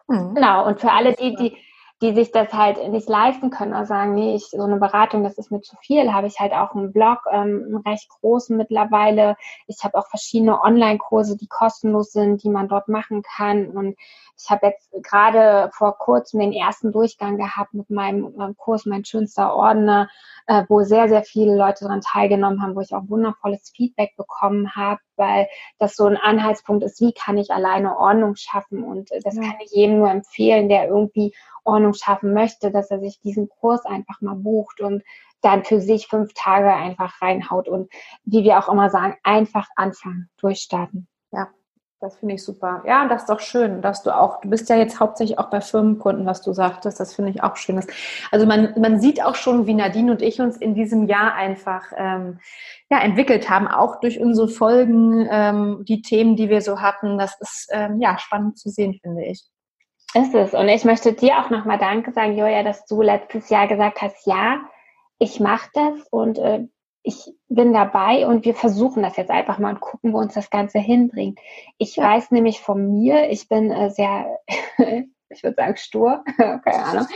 Mhm. 0.08 0.34
Genau, 0.34 0.66
und 0.66 0.80
für 0.80 0.90
alle 0.90 1.12
die, 1.12 1.34
die 1.36 1.56
die 2.00 2.14
sich 2.14 2.30
das 2.30 2.52
halt 2.52 2.90
nicht 2.90 3.08
leisten 3.08 3.50
können 3.50 3.72
oder 3.72 3.84
sagen, 3.84 4.14
nee, 4.14 4.34
ich, 4.34 4.50
so 4.50 4.62
eine 4.62 4.76
Beratung, 4.76 5.24
das 5.24 5.36
ist 5.36 5.50
mir 5.50 5.60
zu 5.60 5.76
viel, 5.80 6.12
habe 6.12 6.28
ich 6.28 6.38
halt 6.38 6.52
auch 6.52 6.74
einen 6.74 6.92
Blog, 6.92 7.18
ähm, 7.30 7.64
einen 7.66 7.76
recht 7.78 8.08
großen 8.08 8.56
mittlerweile. 8.56 9.36
Ich 9.66 9.82
habe 9.82 9.98
auch 9.98 10.06
verschiedene 10.06 10.62
Online-Kurse, 10.62 11.36
die 11.36 11.48
kostenlos 11.48 12.12
sind, 12.12 12.44
die 12.44 12.50
man 12.50 12.68
dort 12.68 12.88
machen 12.88 13.22
kann. 13.22 13.68
Und 13.68 13.96
ich 14.40 14.48
habe 14.48 14.66
jetzt 14.68 14.92
gerade 15.02 15.70
vor 15.72 15.98
kurzem 15.98 16.38
den 16.38 16.52
ersten 16.52 16.92
Durchgang 16.92 17.36
gehabt 17.36 17.74
mit 17.74 17.90
meinem 17.90 18.40
äh, 18.40 18.54
Kurs 18.56 18.86
Mein 18.86 19.04
schönster 19.04 19.54
Ordner, 19.54 20.08
äh, 20.46 20.62
wo 20.68 20.84
sehr, 20.84 21.08
sehr 21.08 21.24
viele 21.24 21.56
Leute 21.56 21.84
daran 21.84 22.00
teilgenommen 22.00 22.62
haben, 22.62 22.76
wo 22.76 22.80
ich 22.80 22.94
auch 22.94 23.08
wundervolles 23.08 23.72
Feedback 23.74 24.16
bekommen 24.16 24.76
habe, 24.76 25.00
weil 25.16 25.48
das 25.78 25.96
so 25.96 26.06
ein 26.06 26.16
Anhaltspunkt 26.16 26.84
ist, 26.84 27.00
wie 27.00 27.12
kann 27.12 27.36
ich 27.36 27.50
alleine 27.50 27.98
Ordnung 27.98 28.36
schaffen. 28.36 28.84
Und 28.84 29.10
äh, 29.10 29.20
das 29.20 29.34
kann 29.34 29.56
ich 29.64 29.72
jedem 29.72 29.98
nur 29.98 30.10
empfehlen, 30.10 30.68
der 30.68 30.86
irgendwie 30.86 31.34
Ordnung 31.68 31.94
schaffen 31.94 32.32
möchte, 32.32 32.70
dass 32.70 32.90
er 32.90 33.00
sich 33.00 33.20
diesen 33.20 33.48
Kurs 33.48 33.84
einfach 33.84 34.20
mal 34.20 34.34
bucht 34.34 34.80
und 34.80 35.02
dann 35.40 35.64
für 35.64 35.80
sich 35.80 36.08
fünf 36.08 36.32
Tage 36.34 36.72
einfach 36.72 37.22
reinhaut 37.22 37.68
und 37.68 37.90
wie 38.24 38.42
wir 38.42 38.58
auch 38.58 38.68
immer 38.68 38.90
sagen, 38.90 39.16
einfach 39.22 39.68
anfangen, 39.76 40.28
durchstarten. 40.38 41.06
Ja, 41.30 41.48
das 42.00 42.16
finde 42.16 42.36
ich 42.36 42.44
super. 42.44 42.82
Ja, 42.86 43.06
das 43.08 43.22
ist 43.22 43.28
doch 43.28 43.40
schön, 43.40 43.82
dass 43.82 44.02
du 44.02 44.14
auch, 44.14 44.40
du 44.40 44.48
bist 44.48 44.68
ja 44.68 44.76
jetzt 44.76 45.00
hauptsächlich 45.00 45.38
auch 45.38 45.50
bei 45.50 45.60
Firmenkunden, 45.60 46.26
was 46.26 46.42
du 46.42 46.52
sagtest, 46.52 47.00
das 47.00 47.14
finde 47.14 47.30
ich 47.30 47.42
auch 47.42 47.56
schön. 47.56 47.80
Also 48.30 48.46
man, 48.46 48.74
man 48.80 49.00
sieht 49.00 49.22
auch 49.22 49.34
schon, 49.34 49.66
wie 49.66 49.74
Nadine 49.74 50.12
und 50.12 50.22
ich 50.22 50.40
uns 50.40 50.56
in 50.56 50.74
diesem 50.74 51.06
Jahr 51.06 51.34
einfach 51.34 51.92
ähm, 51.96 52.38
ja, 52.90 53.00
entwickelt 53.00 53.50
haben, 53.50 53.68
auch 53.68 54.00
durch 54.00 54.20
unsere 54.20 54.48
Folgen, 54.48 55.26
ähm, 55.30 55.84
die 55.86 56.02
Themen, 56.02 56.36
die 56.36 56.48
wir 56.48 56.62
so 56.62 56.80
hatten. 56.80 57.18
Das 57.18 57.38
ist 57.40 57.68
ähm, 57.72 58.00
ja 58.00 58.18
spannend 58.18 58.58
zu 58.58 58.70
sehen, 58.70 58.98
finde 59.02 59.24
ich. 59.24 59.44
Ist 60.14 60.34
es. 60.34 60.54
Und 60.54 60.68
ich 60.68 60.84
möchte 60.84 61.12
dir 61.12 61.38
auch 61.38 61.50
nochmal 61.50 61.78
Danke 61.78 62.12
sagen, 62.12 62.36
Julia, 62.36 62.62
dass 62.62 62.86
du 62.86 63.02
letztes 63.02 63.50
Jahr 63.50 63.68
gesagt 63.68 64.00
hast, 64.00 64.26
ja, 64.26 64.60
ich 65.18 65.38
mache 65.38 65.68
das 65.74 66.08
und 66.10 66.38
äh, 66.38 66.66
ich 67.02 67.32
bin 67.48 67.72
dabei 67.72 68.26
und 68.26 68.44
wir 68.44 68.54
versuchen 68.54 69.02
das 69.02 69.16
jetzt 69.16 69.30
einfach 69.30 69.58
mal 69.58 69.74
und 69.74 69.80
gucken, 69.80 70.12
wo 70.12 70.18
uns 70.18 70.34
das 70.34 70.50
Ganze 70.50 70.78
hinbringt. 70.78 71.38
Ich 71.76 71.96
ja. 71.96 72.04
weiß 72.04 72.30
nämlich 72.30 72.60
von 72.60 72.92
mir, 72.92 73.30
ich 73.30 73.48
bin 73.48 73.70
äh, 73.70 73.90
sehr, 73.90 74.38
ich 75.28 75.42
würde 75.42 75.56
sagen, 75.56 75.76
stur, 75.76 76.24
keine 76.36 76.84
Ahnung. 76.84 77.06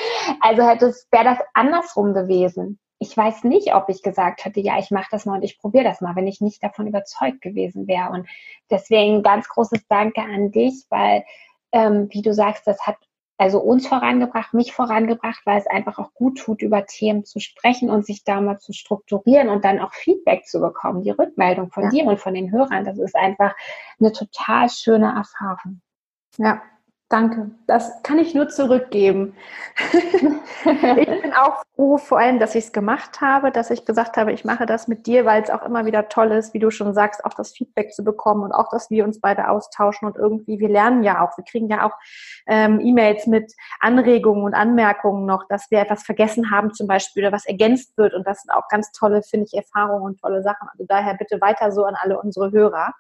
Also 0.41 0.63
hätte 0.63 0.87
es, 0.87 1.09
wäre 1.11 1.25
das 1.25 1.39
andersrum 1.55 2.15
gewesen. 2.15 2.79
Ich 2.99 3.17
weiß 3.17 3.45
nicht, 3.45 3.75
ob 3.75 3.89
ich 3.89 4.03
gesagt 4.03 4.45
hätte, 4.45 4.61
ja, 4.61 4.79
ich 4.79 4.91
mache 4.91 5.09
das 5.11 5.27
mal 5.27 5.35
und 5.37 5.43
ich 5.43 5.59
probiere 5.59 5.85
das 5.85 6.01
mal, 6.01 6.15
wenn 6.15 6.29
ich 6.29 6.41
nicht 6.41 6.63
davon 6.63 6.87
überzeugt 6.87 7.41
gewesen 7.41 7.89
wäre. 7.89 8.11
Und 8.11 8.29
deswegen 8.71 9.23
ganz 9.23 9.49
großes 9.49 9.89
Danke 9.89 10.21
an 10.21 10.53
dich, 10.53 10.85
weil 10.89 11.25
ähm, 11.73 12.09
wie 12.11 12.23
du 12.23 12.33
sagst, 12.33 12.67
das 12.67 12.87
hat 12.87 12.97
also 13.39 13.59
uns 13.61 13.89
vorangebracht, 13.89 14.55
mich 14.55 14.73
vorangebracht, 14.73 15.41
weil 15.45 15.59
es 15.59 15.67
einfach 15.67 15.99
auch 15.99 16.15
gut 16.15 16.39
tut, 16.39 16.63
über 16.63 16.87
Themen 16.87 17.25
zu 17.25 17.41
sprechen 17.41 17.91
und 17.91 18.07
sich 18.07 18.23
da 18.23 18.41
mal 18.41 18.59
zu 18.59 18.73
strukturieren 18.73 19.49
und 19.49 19.65
dann 19.65 19.81
auch 19.81 19.93
Feedback 19.93 20.47
zu 20.47 20.61
bekommen, 20.61 21.03
die 21.03 21.11
Rückmeldung 21.11 21.71
von 21.73 21.85
ja. 21.85 21.91
dir 21.91 22.05
und 22.05 22.21
von 22.21 22.35
den 22.35 22.53
Hörern. 22.53 22.85
Das 22.85 22.99
ist 22.99 23.17
einfach 23.17 23.57
eine 23.99 24.13
total 24.13 24.69
schöne 24.71 25.13
Erfahrung. 25.17 25.81
Ja, 26.39 26.63
Danke. 27.13 27.51
Das 27.67 28.03
kann 28.03 28.19
ich 28.19 28.35
nur 28.35 28.49
zurückgeben. 28.49 29.37
ich 30.65 31.21
bin 31.21 31.35
auch 31.35 31.63
froh, 31.75 31.99
vor 31.99 32.19
allem, 32.19 32.39
dass 32.39 32.55
ich 32.55 32.65
es 32.65 32.73
gemacht 32.73 33.21
habe, 33.21 33.53
dass 33.53 33.71
ich 33.71 33.85
gesagt 33.85 34.17
habe, 34.17 34.33
ich 34.33 34.47
mache 34.47 34.65
das 34.65 34.89
mit 34.89 35.07
dir, 35.07 35.27
weil 35.27 35.43
es 35.43 35.51
auch 35.51 35.63
immer 35.63 35.85
wieder 35.85 36.09
toll 36.09 36.33
ist, 36.33 36.55
wie 36.55 36.59
du 36.59 36.71
schon 36.71 36.95
sagst, 36.95 37.23
auch 37.27 37.35
das 37.35 37.53
Feedback 37.53 37.93
zu 37.93 38.03
bekommen 38.03 38.45
und 38.45 38.53
auch, 38.53 38.71
dass 38.71 38.89
wir 38.89 39.05
uns 39.05 39.21
beide 39.21 39.51
austauschen 39.51 40.09
und 40.09 40.17
irgendwie, 40.17 40.59
wir 40.59 40.71
lernen 40.71 41.03
ja 41.03 41.23
auch, 41.23 41.37
wir 41.37 41.45
kriegen 41.45 41.69
ja 41.69 41.85
auch 41.85 41.93
ähm, 42.47 42.81
E-Mails 42.81 43.27
mit 43.27 43.53
Anregungen 43.81 44.45
und 44.45 44.55
Anmerkungen 44.55 45.27
noch, 45.27 45.47
dass 45.49 45.71
wir 45.71 45.81
etwas 45.81 46.05
vergessen 46.05 46.51
haben 46.51 46.73
zum 46.73 46.87
Beispiel 46.87 47.25
oder 47.25 47.33
was 47.33 47.45
ergänzt 47.45 47.99
wird 47.99 48.15
und 48.15 48.27
das 48.27 48.41
sind 48.41 48.55
auch 48.55 48.69
ganz 48.69 48.91
tolle, 48.91 49.23
finde 49.23 49.49
ich, 49.53 49.55
Erfahrungen 49.55 50.03
und 50.03 50.21
tolle 50.23 50.43
Sachen. 50.43 50.67
Also 50.73 50.87
daher 50.89 51.13
bitte 51.13 51.43
weiter 51.43 51.73
so 51.73 51.85
an 51.85 51.95
alle 51.95 52.19
unsere 52.19 52.53
Hörer. 52.53 52.95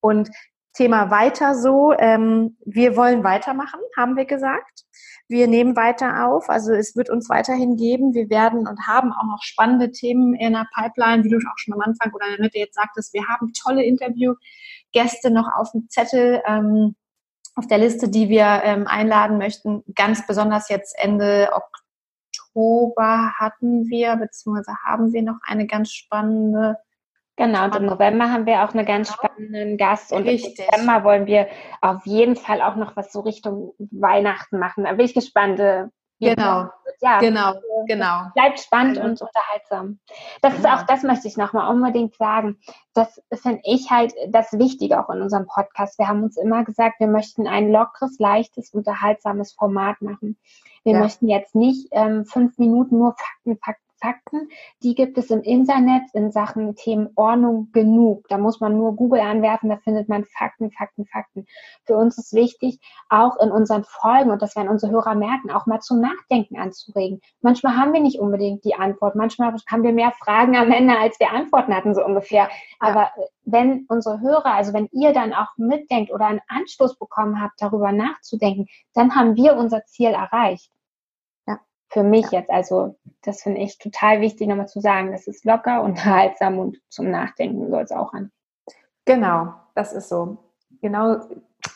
Und 0.00 0.30
Thema 0.74 1.10
weiter 1.10 1.54
so. 1.54 1.92
Ähm, 1.92 2.56
wir 2.64 2.96
wollen 2.96 3.24
weitermachen, 3.24 3.80
haben 3.96 4.16
wir 4.16 4.24
gesagt. 4.24 4.84
Wir 5.28 5.46
nehmen 5.46 5.76
weiter 5.76 6.26
auf. 6.26 6.48
Also 6.48 6.72
es 6.72 6.96
wird 6.96 7.10
uns 7.10 7.28
weiterhin 7.28 7.76
geben. 7.76 8.14
Wir 8.14 8.28
werden 8.30 8.66
und 8.66 8.86
haben 8.86 9.12
auch 9.12 9.24
noch 9.24 9.42
spannende 9.42 9.90
Themen 9.90 10.34
in 10.34 10.52
der 10.52 10.66
Pipeline, 10.74 11.24
wie 11.24 11.30
du 11.30 11.36
auch 11.36 11.58
schon 11.58 11.74
am 11.74 11.80
Anfang 11.80 12.12
oder 12.12 12.26
in 12.26 12.32
der 12.32 12.40
Mitte 12.42 12.58
jetzt 12.58 12.74
sagtest. 12.74 13.14
Wir 13.14 13.26
haben 13.28 13.52
tolle 13.52 13.84
Interviewgäste 13.84 15.30
noch 15.30 15.48
auf 15.56 15.72
dem 15.72 15.88
Zettel. 15.88 16.42
Ähm, 16.46 16.96
auf 17.54 17.66
der 17.66 17.78
Liste, 17.78 18.08
die 18.08 18.28
wir 18.28 18.62
ähm, 18.64 18.86
einladen 18.86 19.38
möchten, 19.38 19.84
ganz 19.94 20.26
besonders 20.26 20.68
jetzt 20.68 20.94
Ende 20.98 21.50
Oktober 22.54 23.32
hatten 23.36 23.88
wir, 23.88 24.16
beziehungsweise 24.16 24.76
haben 24.84 25.12
wir 25.12 25.22
noch 25.22 25.38
eine 25.46 25.66
ganz 25.66 25.92
spannende 25.92 26.76
Genau, 27.42 27.64
und 27.64 27.74
im 27.74 27.86
November 27.86 28.30
haben 28.30 28.46
wir 28.46 28.62
auch 28.62 28.72
einen 28.72 28.86
ganz 28.86 29.08
genau. 29.08 29.32
spannenden 29.32 29.76
Gast 29.76 30.12
und 30.12 30.28
Richtig. 30.28 30.60
im 30.60 30.64
Dezember 30.64 31.02
wollen 31.02 31.26
wir 31.26 31.48
auf 31.80 32.06
jeden 32.06 32.36
Fall 32.36 32.62
auch 32.62 32.76
noch 32.76 32.94
was 32.94 33.12
so 33.12 33.18
Richtung 33.18 33.74
Weihnachten 33.78 34.60
machen. 34.60 34.84
Da 34.84 34.92
bin 34.92 35.06
ich 35.06 35.12
gespannt. 35.12 35.58
Äh, 35.58 35.86
genau, 36.20 36.68
ja, 37.00 37.18
genau, 37.18 37.54
genau. 37.88 38.26
Bleibt 38.34 38.60
spannend 38.60 38.94
genau. 38.94 39.08
und 39.08 39.20
unterhaltsam. 39.20 39.98
Das 40.40 40.54
genau. 40.54 40.68
ist 40.68 40.72
auch, 40.72 40.86
das 40.86 41.02
möchte 41.02 41.26
ich 41.26 41.36
nochmal 41.36 41.68
unbedingt 41.68 42.14
sagen. 42.14 42.60
Das 42.94 43.20
finde 43.32 43.60
ich 43.64 43.90
halt 43.90 44.14
das 44.28 44.52
Wichtige 44.52 45.00
auch 45.00 45.10
in 45.10 45.20
unserem 45.20 45.48
Podcast. 45.48 45.98
Wir 45.98 46.06
haben 46.06 46.22
uns 46.22 46.36
immer 46.36 46.62
gesagt, 46.62 47.00
wir 47.00 47.08
möchten 47.08 47.48
ein 47.48 47.72
lockeres, 47.72 48.20
leichtes, 48.20 48.70
unterhaltsames 48.70 49.52
Format 49.52 50.00
machen. 50.00 50.38
Wir 50.84 50.92
ja. 50.92 51.00
möchten 51.00 51.28
jetzt 51.28 51.56
nicht 51.56 51.88
ähm, 51.90 52.24
fünf 52.24 52.56
Minuten 52.56 52.98
nur 52.98 53.16
Fakten, 53.16 53.58
Fakten, 53.58 53.91
Fakten, 54.02 54.48
die 54.82 54.94
gibt 54.94 55.16
es 55.16 55.30
im 55.30 55.42
Internet 55.42 56.02
in 56.12 56.32
Sachen 56.32 56.74
Themen 56.74 57.10
Ordnung 57.14 57.70
genug. 57.72 58.26
Da 58.28 58.36
muss 58.36 58.60
man 58.60 58.76
nur 58.76 58.96
Google 58.96 59.20
anwerfen, 59.20 59.70
da 59.70 59.76
findet 59.76 60.08
man 60.08 60.24
Fakten, 60.24 60.72
Fakten, 60.72 61.06
Fakten. 61.06 61.46
Für 61.84 61.96
uns 61.96 62.18
ist 62.18 62.34
wichtig, 62.34 62.80
auch 63.08 63.38
in 63.38 63.50
unseren 63.52 63.84
Folgen, 63.84 64.30
und 64.30 64.42
das 64.42 64.56
werden 64.56 64.68
unsere 64.68 64.90
Hörer 64.92 65.14
merken, 65.14 65.50
auch 65.50 65.66
mal 65.66 65.80
zum 65.80 66.00
Nachdenken 66.00 66.58
anzuregen. 66.58 67.20
Manchmal 67.40 67.76
haben 67.76 67.92
wir 67.92 68.00
nicht 68.00 68.18
unbedingt 68.18 68.64
die 68.64 68.74
Antwort, 68.74 69.14
manchmal 69.14 69.54
haben 69.70 69.82
wir 69.84 69.92
mehr 69.92 70.12
Fragen 70.12 70.56
am 70.56 70.72
Ende, 70.72 70.98
als 70.98 71.20
wir 71.20 71.30
Antworten 71.30 71.74
hatten, 71.74 71.94
so 71.94 72.04
ungefähr. 72.04 72.48
Aber 72.80 73.10
wenn 73.44 73.86
unsere 73.88 74.20
Hörer, 74.20 74.54
also 74.54 74.72
wenn 74.72 74.88
ihr 74.90 75.12
dann 75.12 75.32
auch 75.32 75.56
mitdenkt 75.56 76.12
oder 76.12 76.26
einen 76.26 76.40
Anstoß 76.48 76.98
bekommen 76.98 77.40
habt, 77.40 77.62
darüber 77.62 77.92
nachzudenken, 77.92 78.66
dann 78.94 79.14
haben 79.14 79.36
wir 79.36 79.56
unser 79.56 79.84
Ziel 79.84 80.08
erreicht 80.08 80.70
für 81.92 82.02
mich 82.02 82.30
ja. 82.30 82.40
jetzt. 82.40 82.50
Also 82.50 82.96
das 83.22 83.42
finde 83.42 83.60
ich 83.60 83.78
total 83.78 84.20
wichtig, 84.20 84.48
nochmal 84.48 84.68
zu 84.68 84.80
sagen. 84.80 85.12
Das 85.12 85.26
ist 85.26 85.44
locker, 85.44 85.82
unterhaltsam 85.84 86.58
und 86.58 86.80
zum 86.88 87.10
Nachdenken 87.10 87.70
soll 87.70 87.82
es 87.82 87.92
auch 87.92 88.12
an. 88.12 88.30
Genau, 89.04 89.54
das 89.74 89.92
ist 89.92 90.08
so. 90.08 90.38
Genau 90.80 91.20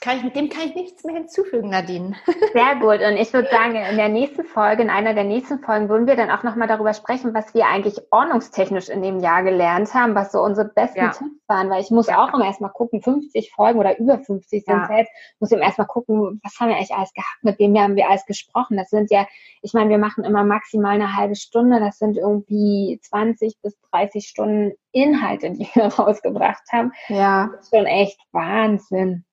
kann 0.06 0.18
ich, 0.18 0.22
mit 0.22 0.36
dem 0.36 0.48
kann 0.48 0.68
ich 0.68 0.74
nichts 0.76 1.02
mehr 1.02 1.16
hinzufügen, 1.16 1.70
Nadine. 1.70 2.14
Sehr 2.52 2.76
gut. 2.76 3.00
Und 3.00 3.16
ich 3.16 3.32
würde 3.32 3.48
sagen, 3.50 3.74
in 3.74 3.96
der 3.96 4.08
nächsten 4.08 4.44
Folge, 4.44 4.82
in 4.82 4.88
einer 4.88 5.14
der 5.14 5.24
nächsten 5.24 5.58
Folgen, 5.58 5.88
würden 5.88 6.06
wir 6.06 6.14
dann 6.14 6.30
auch 6.30 6.44
nochmal 6.44 6.68
darüber 6.68 6.94
sprechen, 6.94 7.34
was 7.34 7.54
wir 7.54 7.66
eigentlich 7.66 8.00
ordnungstechnisch 8.12 8.88
in 8.88 9.02
dem 9.02 9.18
Jahr 9.18 9.42
gelernt 9.42 9.92
haben, 9.94 10.14
was 10.14 10.30
so 10.30 10.40
unsere 10.40 10.68
besten 10.68 11.00
ja. 11.00 11.08
Tipps 11.08 11.42
waren. 11.48 11.70
Weil 11.70 11.82
ich 11.82 11.90
muss 11.90 12.06
ja. 12.06 12.22
auch 12.22 12.32
immer 12.32 12.44
erstmal 12.44 12.70
gucken, 12.70 13.02
50 13.02 13.50
Folgen 13.50 13.80
oder 13.80 13.98
über 13.98 14.20
50 14.20 14.64
sind 14.64 14.76
ja. 14.88 14.96
jetzt, 14.96 15.10
muss 15.40 15.50
ich 15.50 15.58
erstmal 15.58 15.88
gucken, 15.88 16.40
was 16.44 16.54
haben 16.60 16.68
wir 16.68 16.76
eigentlich 16.76 16.94
alles 16.94 17.12
gehabt, 17.12 17.42
mit 17.42 17.58
wem 17.58 17.76
haben 17.76 17.96
wir 17.96 18.08
alles 18.08 18.26
gesprochen. 18.26 18.76
Das 18.76 18.90
sind 18.90 19.10
ja, 19.10 19.26
ich 19.60 19.72
meine, 19.74 19.90
wir 19.90 19.98
machen 19.98 20.22
immer 20.22 20.44
maximal 20.44 20.94
eine 20.94 21.16
halbe 21.16 21.34
Stunde. 21.34 21.80
Das 21.80 21.98
sind 21.98 22.16
irgendwie 22.16 23.00
20 23.02 23.60
bis 23.60 23.76
30 23.90 24.28
Stunden 24.28 24.72
Inhalte, 24.92 25.50
die 25.50 25.68
wir 25.74 25.86
rausgebracht 25.98 26.62
haben. 26.70 26.92
Ja. 27.08 27.50
Das 27.56 27.64
ist 27.64 27.76
schon 27.76 27.86
echt 27.86 28.20
Wahnsinn. 28.30 29.25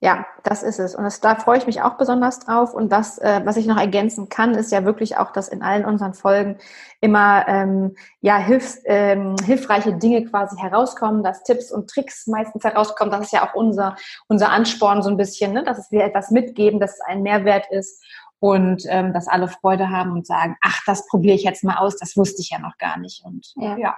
Ja, 0.00 0.26
das 0.44 0.62
ist 0.62 0.78
es. 0.78 0.94
Und 0.94 1.04
das, 1.04 1.20
da 1.20 1.36
freue 1.36 1.56
ich 1.56 1.66
mich 1.66 1.80
auch 1.80 1.94
besonders 1.94 2.40
drauf. 2.40 2.74
Und 2.74 2.92
das, 2.92 3.16
äh, 3.16 3.40
was 3.44 3.56
ich 3.56 3.66
noch 3.66 3.78
ergänzen 3.78 4.28
kann, 4.28 4.54
ist 4.54 4.70
ja 4.70 4.84
wirklich 4.84 5.16
auch, 5.16 5.32
dass 5.32 5.48
in 5.48 5.62
allen 5.62 5.86
unseren 5.86 6.12
Folgen 6.12 6.58
immer 7.00 7.48
ähm, 7.48 7.96
ja, 8.20 8.36
hilfs, 8.36 8.82
ähm, 8.84 9.36
hilfreiche 9.42 9.94
Dinge 9.94 10.26
quasi 10.26 10.58
herauskommen, 10.58 11.22
dass 11.22 11.44
Tipps 11.44 11.72
und 11.72 11.88
Tricks 11.88 12.26
meistens 12.26 12.62
herauskommen. 12.62 13.10
Das 13.10 13.22
ist 13.22 13.32
ja 13.32 13.48
auch 13.48 13.54
unser, 13.54 13.96
unser 14.28 14.50
Ansporn 14.50 15.02
so 15.02 15.08
ein 15.08 15.16
bisschen, 15.16 15.54
ne? 15.54 15.64
dass 15.64 15.90
wir 15.90 16.04
etwas 16.04 16.30
mitgeben, 16.30 16.78
dass 16.78 16.92
es 16.92 17.00
ein 17.00 17.22
Mehrwert 17.22 17.66
ist 17.70 18.04
und 18.38 18.82
ähm, 18.88 19.14
dass 19.14 19.28
alle 19.28 19.48
Freude 19.48 19.88
haben 19.88 20.12
und 20.12 20.26
sagen, 20.26 20.56
ach, 20.60 20.78
das 20.84 21.06
probiere 21.06 21.36
ich 21.36 21.44
jetzt 21.44 21.64
mal 21.64 21.76
aus, 21.76 21.96
das 21.96 22.18
wusste 22.18 22.42
ich 22.42 22.50
ja 22.50 22.58
noch 22.58 22.76
gar 22.76 22.98
nicht. 22.98 23.24
Und 23.24 23.50
ja, 23.56 23.78
ja. 23.78 23.96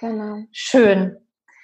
genau. 0.00 0.42
Schön. 0.50 1.16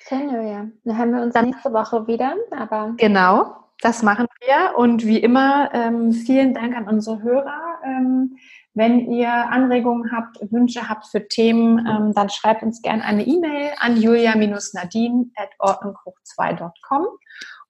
Schön, 0.07 0.31
Julia. 0.31 0.69
Dann 0.85 0.99
haben 0.99 1.13
wir 1.13 1.23
uns 1.23 1.35
dann 1.35 1.47
nächste 1.47 1.73
Woche 1.73 2.07
wieder. 2.07 2.37
Aber 2.51 2.93
genau. 2.97 3.63
Das 3.85 4.03
machen 4.03 4.27
wir. 4.40 4.79
Und 4.79 5.05
wie 5.05 5.18
immer, 5.18 5.68
ähm, 5.75 6.11
vielen 6.11 6.55
Dank 6.55 6.75
an 6.75 6.88
unsere 6.88 7.23
Hörer. 7.23 7.81
Ähm, 7.85 8.38
wenn 8.73 9.12
ihr 9.12 9.31
Anregungen 9.31 10.11
habt, 10.11 10.38
Wünsche 10.51 10.88
habt 10.88 11.07
für 11.07 11.29
Themen, 11.29 11.87
ähm, 11.87 12.14
dann 12.14 12.31
schreibt 12.31 12.62
uns 12.62 12.81
gerne 12.81 13.05
eine 13.05 13.27
E-Mail 13.27 13.73
an 13.81 13.99
julia-nadine 13.99 15.27
at 15.37 15.51
ordnunghoch2.com 15.59 17.09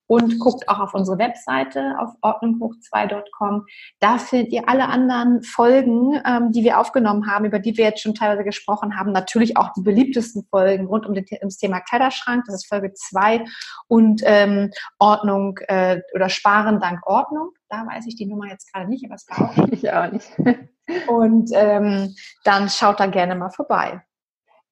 und 0.07 0.39
guckt 0.39 0.69
auch 0.69 0.81
auf 0.81 0.95
unsere 0.95 1.19
Webseite 1.19 1.97
auf 1.99 2.11
ordnunghoch2.com. 2.23 3.67
Da 4.01 4.19
findet 4.19 4.53
ihr 4.53 4.69
alle 4.69 4.89
anderen 4.89 5.43
Folgen, 5.43 6.21
ähm, 6.27 6.53
die 6.53 6.63
wir 6.63 6.79
aufgenommen 6.79 7.27
haben, 7.27 7.45
über 7.45 7.59
die 7.59 7.77
wir 7.77 7.85
jetzt 7.85 8.03
schon 8.03 8.15
teilweise 8.15 8.45
gesprochen 8.45 8.99
haben. 8.99 9.13
Natürlich 9.13 9.57
auch 9.57 9.73
die 9.73 9.83
beliebtesten 9.83 10.47
Folgen 10.51 10.87
rund 10.87 11.07
um, 11.07 11.15
den, 11.15 11.25
um 11.43 11.49
das 11.49 11.57
Thema 11.57 11.81
Kleiderschrank. 11.81 12.45
Das 12.47 12.57
ist 12.57 12.69
Folge 12.69 12.93
2 12.93 13.45
und 13.89 14.23
ähm, 14.25 14.71
Ordnung 14.99 15.59
äh, 15.69 16.01
oder 16.15 16.29
Sparen 16.29 16.81
dank 16.81 17.07
Ordnung. 17.07 17.51
Da 17.69 17.87
weiß 17.87 18.07
ich 18.07 18.17
die 18.17 18.27
Nummer 18.27 18.49
jetzt 18.49 18.73
gerade 18.73 18.89
nicht, 18.89 19.05
aber 19.05 19.15
es 19.15 19.27
war 19.29 19.69
Ich 19.73 19.91
auch 19.91 20.11
nicht. 20.11 20.31
und 21.09 21.51
ähm, 21.55 22.15
dann 22.45 22.69
schaut 22.69 23.01
da 23.01 23.07
gerne 23.07 23.35
mal 23.35 23.51
vorbei. 23.51 24.03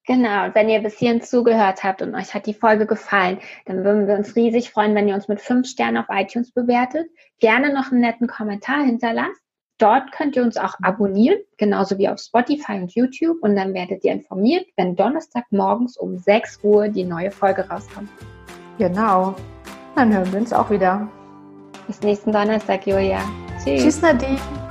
Genau, 0.05 0.45
und 0.45 0.55
wenn 0.55 0.67
ihr 0.67 0.81
bis 0.81 0.97
hierhin 0.97 1.21
zugehört 1.21 1.83
habt 1.83 2.01
und 2.01 2.13
euch 2.13 2.33
hat 2.33 2.45
die 2.45 2.53
Folge 2.53 2.85
gefallen, 2.85 3.39
dann 3.65 3.85
würden 3.85 4.07
wir 4.07 4.15
uns 4.15 4.35
riesig 4.35 4.71
freuen, 4.71 4.95
wenn 4.95 5.07
ihr 5.07 5.15
uns 5.15 5.29
mit 5.29 5.39
fünf 5.39 5.67
Sternen 5.67 5.97
auf 5.97 6.07
iTunes 6.09 6.51
bewertet. 6.51 7.07
Gerne 7.39 7.73
noch 7.73 7.91
einen 7.91 8.01
netten 8.01 8.27
Kommentar 8.27 8.83
hinterlasst. 8.83 9.41
Dort 9.77 10.11
könnt 10.11 10.35
ihr 10.35 10.43
uns 10.43 10.57
auch 10.57 10.75
abonnieren, 10.81 11.39
genauso 11.57 11.97
wie 11.97 12.07
auf 12.07 12.19
Spotify 12.19 12.73
und 12.73 12.93
YouTube. 12.93 13.37
Und 13.41 13.55
dann 13.55 13.73
werdet 13.73 14.03
ihr 14.03 14.11
informiert, 14.11 14.65
wenn 14.77 14.95
Donnerstag 14.95 15.45
morgens 15.51 15.97
um 15.97 16.17
6 16.17 16.59
Uhr 16.63 16.89
die 16.89 17.05
neue 17.05 17.31
Folge 17.31 17.67
rauskommt. 17.67 18.09
Genau. 18.77 19.35
Dann 19.95 20.13
hören 20.13 20.31
wir 20.31 20.39
uns 20.39 20.53
auch 20.53 20.69
wieder. 20.69 21.07
Bis 21.87 22.01
nächsten 22.01 22.31
Donnerstag, 22.31 22.85
Julia. 22.87 23.19
Tschüss. 23.63 23.83
Tschüss, 23.83 24.01
Nadine. 24.01 24.62